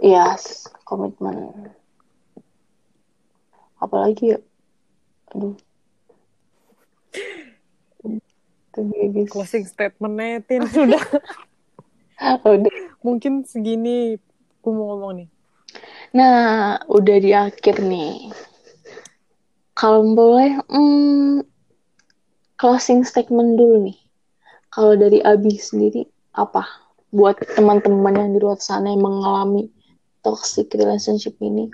yes, 0.04 0.68
komitmen. 0.84 1.72
Apalagi 3.80 4.36
ya? 4.36 4.40
Aduh. 5.36 5.56
Itu 8.06 8.80
dia, 8.92 9.06
guys. 9.08 9.32
closing 9.32 9.66
Tin 10.44 10.68
sudah 10.76 11.00
Udah. 12.44 12.76
mungkin 13.04 13.44
segini 13.44 14.16
gue 14.64 14.72
mau 14.72 14.96
ngomong 14.96 15.14
nih 15.24 15.30
Nah, 16.16 16.80
udah 16.88 17.18
di 17.20 17.36
akhir 17.36 17.84
nih. 17.84 18.32
Kalau 19.76 20.08
boleh, 20.16 20.56
hmm, 20.72 21.44
closing 22.56 23.04
statement 23.04 23.60
dulu 23.60 23.92
nih. 23.92 24.00
Kalau 24.72 24.96
dari 24.96 25.20
Abi 25.20 25.60
sendiri, 25.60 26.08
apa? 26.32 26.85
Buat 27.16 27.40
teman-teman 27.56 28.12
yang 28.12 28.30
di 28.36 28.44
luar 28.44 28.60
sana 28.60 28.92
yang 28.92 29.00
mengalami 29.00 29.72
toxic 30.20 30.68
relationship 30.76 31.40
ini. 31.40 31.72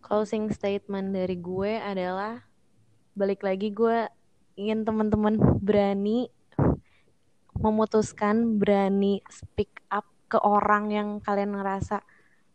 Closing 0.00 0.48
statement 0.48 1.12
dari 1.12 1.36
gue 1.36 1.76
adalah 1.76 2.40
balik 3.12 3.44
lagi 3.44 3.68
gue 3.68 4.08
ingin 4.56 4.88
teman-teman 4.88 5.36
berani 5.60 6.32
memutuskan, 7.60 8.56
berani 8.56 9.20
speak 9.28 9.84
up 9.92 10.08
ke 10.32 10.40
orang 10.40 10.88
yang 10.88 11.08
kalian 11.20 11.60
ngerasa 11.60 12.00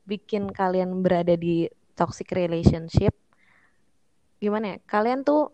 bikin 0.09 0.49
kalian 0.49 1.05
berada 1.05 1.37
di 1.37 1.69
toxic 1.93 2.33
relationship. 2.33 3.13
Gimana 4.41 4.73
ya? 4.73 4.77
Kalian 4.89 5.21
tuh 5.21 5.53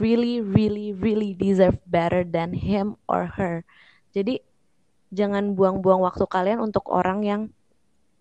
really 0.00 0.40
really 0.40 0.94
really 0.96 1.36
deserve 1.36 1.76
better 1.84 2.24
than 2.24 2.56
him 2.56 2.96
or 3.04 3.28
her. 3.36 3.66
Jadi 4.16 4.51
jangan 5.12 5.52
buang-buang 5.52 6.00
waktu 6.02 6.24
kalian 6.24 6.58
untuk 6.64 6.88
orang 6.88 7.20
yang 7.22 7.40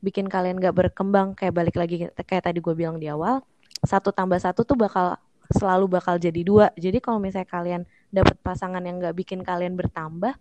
bikin 0.04 0.27
kalian 0.27 0.60
gak 0.60 0.75
berkembang. 0.75 1.34
Kayak 1.34 1.54
balik 1.56 1.75
lagi 1.80 2.12
kayak 2.12 2.43
tadi 2.51 2.60
gue 2.60 2.75
bilang 2.75 2.99
di 2.99 3.08
awal 3.08 3.41
satu 3.82 4.13
tambah 4.13 4.38
satu 4.38 4.62
tuh 4.62 4.77
bakal 4.77 5.17
selalu 5.49 5.88
bakal 5.88 6.19
jadi 6.19 6.41
dua. 6.43 6.69
Jadi 6.75 6.99
kalau 6.99 7.17
misalnya 7.17 7.49
kalian 7.49 7.82
dapat 8.12 8.38
pasangan 8.43 8.84
yang 8.84 8.99
gak 8.99 9.15
bikin 9.15 9.41
kalian 9.41 9.73
bertambah 9.80 10.36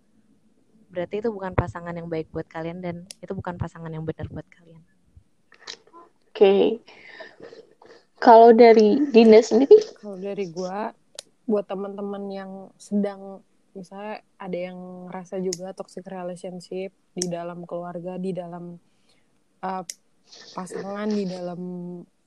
berarti 0.91 1.23
itu 1.23 1.31
bukan 1.31 1.55
pasangan 1.55 1.95
yang 1.95 2.11
baik 2.11 2.27
buat 2.35 2.43
kalian 2.51 2.83
dan 2.83 3.07
itu 3.23 3.31
bukan 3.31 3.55
pasangan 3.55 3.87
yang 3.87 4.03
benar 4.03 4.27
buat 4.27 4.43
kalian. 4.51 4.83
Oke. 6.27 6.83
Kalau 8.21 8.51
dari 8.53 8.99
Dinda 9.09 9.39
sendiri, 9.39 9.81
kalau 9.97 10.19
dari 10.19 10.51
gue 10.51 10.77
buat 11.47 11.65
teman-teman 11.65 12.23
yang 12.29 12.51
sedang 12.77 13.41
misalnya 13.73 14.19
ada 14.35 14.57
yang 14.57 14.77
ngerasa 15.07 15.39
juga 15.39 15.71
toxic 15.71 16.03
relationship 16.07 16.91
di 17.15 17.25
dalam 17.27 17.63
keluarga 17.63 18.19
di 18.19 18.35
dalam 18.35 18.75
uh, 19.63 19.83
pasangan 20.55 21.07
di 21.07 21.25
dalam 21.27 21.61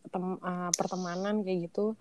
tem- 0.09 0.40
uh, 0.40 0.72
pertemanan 0.72 1.44
kayak 1.44 1.70
gitu 1.70 1.96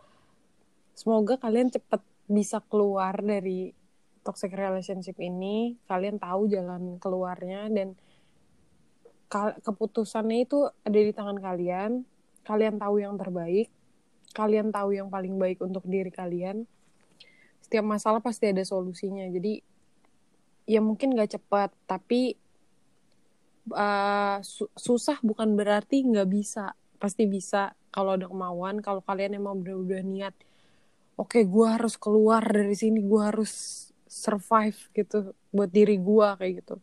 semoga 0.96 1.36
kalian 1.40 1.74
cepet 1.74 2.02
bisa 2.30 2.64
keluar 2.72 3.20
dari 3.20 3.76
toxic 4.24 4.56
relationship 4.56 5.20
ini 5.20 5.76
kalian 5.86 6.16
tahu 6.18 6.48
jalan 6.48 6.98
keluarnya 6.98 7.68
dan 7.68 8.00
keputusannya 9.66 10.46
itu 10.46 10.70
ada 10.86 11.00
di 11.00 11.12
tangan 11.12 11.42
kalian 11.42 11.92
kalian 12.46 12.78
tahu 12.78 13.02
yang 13.02 13.18
terbaik 13.18 13.68
kalian 14.34 14.70
tahu 14.70 14.94
yang 14.94 15.10
paling 15.10 15.36
baik 15.42 15.60
untuk 15.62 15.84
diri 15.86 16.10
kalian 16.14 16.70
setiap 17.64 17.86
masalah 17.88 18.20
pasti 18.20 18.52
ada 18.52 18.62
solusinya 18.68 19.24
jadi 19.32 19.64
ya 20.68 20.84
mungkin 20.84 21.16
gak 21.16 21.40
cepat 21.40 21.72
tapi 21.88 22.36
uh, 23.72 24.44
su- 24.44 24.72
susah 24.76 25.20
bukan 25.24 25.56
berarti 25.56 26.04
nggak 26.04 26.28
bisa 26.28 26.76
pasti 27.00 27.28
bisa 27.28 27.72
kalau 27.92 28.16
ada 28.20 28.28
kemauan 28.28 28.80
kalau 28.84 29.00
kalian 29.04 29.40
emang 29.40 29.64
bener-bener 29.64 30.04
niat 30.04 30.36
oke 31.16 31.40
gue 31.40 31.68
harus 31.68 31.96
keluar 31.96 32.44
dari 32.44 32.76
sini 32.76 33.04
gue 33.04 33.22
harus 33.24 33.88
survive 34.08 34.78
gitu 34.96 35.36
buat 35.52 35.72
diri 35.72 36.00
gue 36.00 36.28
kayak 36.40 36.54
gitu 36.64 36.76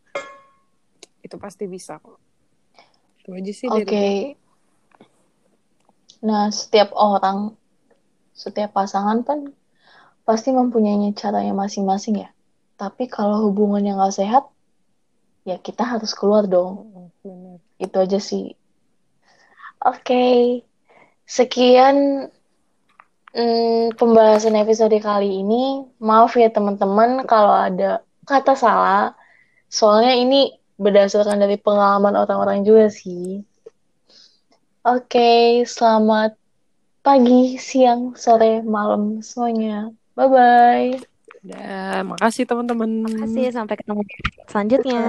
itu 1.20 1.36
pasti 1.36 1.64
bisa 1.68 2.00
kok 2.00 2.20
itu 3.20 3.28
aja 3.36 3.52
sih 3.52 3.68
oke. 3.68 3.84
gue. 3.84 4.40
Nah, 6.20 6.52
setiap 6.52 6.92
orang, 6.92 7.56
setiap 8.36 8.76
pasangan 8.76 9.24
kan 9.24 9.52
pasti 10.24 10.54
mempunyai 10.54 11.10
caranya 11.16 11.52
masing-masing 11.56 12.24
ya. 12.24 12.30
Tapi 12.80 13.10
kalau 13.12 13.50
hubungan 13.50 13.84
yang 13.84 14.00
gak 14.00 14.16
sehat, 14.16 14.48
ya 15.44 15.60
kita 15.60 15.84
harus 15.84 16.16
keluar 16.16 16.48
dong. 16.48 17.10
Itu 17.76 17.96
aja 18.00 18.16
sih. 18.16 18.56
Oke, 19.80 20.60
sekian 21.24 22.28
mm, 23.32 23.96
pembahasan 23.96 24.56
episode 24.56 24.96
kali 25.00 25.40
ini. 25.44 25.84
Maaf 26.00 26.36
ya 26.36 26.48
teman-teman 26.52 27.24
kalau 27.24 27.52
ada 27.52 28.04
kata 28.24 28.56
salah. 28.56 29.16
Soalnya 29.70 30.16
ini 30.16 30.56
berdasarkan 30.80 31.36
dari 31.36 31.60
pengalaman 31.60 32.16
orang-orang 32.16 32.64
juga 32.64 32.88
sih. 32.88 33.44
Oke, 34.80 35.60
selamat 35.68 36.40
pagi, 37.04 37.60
siang, 37.60 38.16
sore, 38.16 38.64
malam 38.64 39.20
semuanya. 39.20 39.92
Bye-bye. 40.20 41.00
Udah, 41.40 42.04
makasih 42.04 42.44
teman-teman. 42.44 43.08
Makasih 43.08 43.48
sampai 43.48 43.80
ketemu 43.80 44.04
selanjutnya 44.44 45.00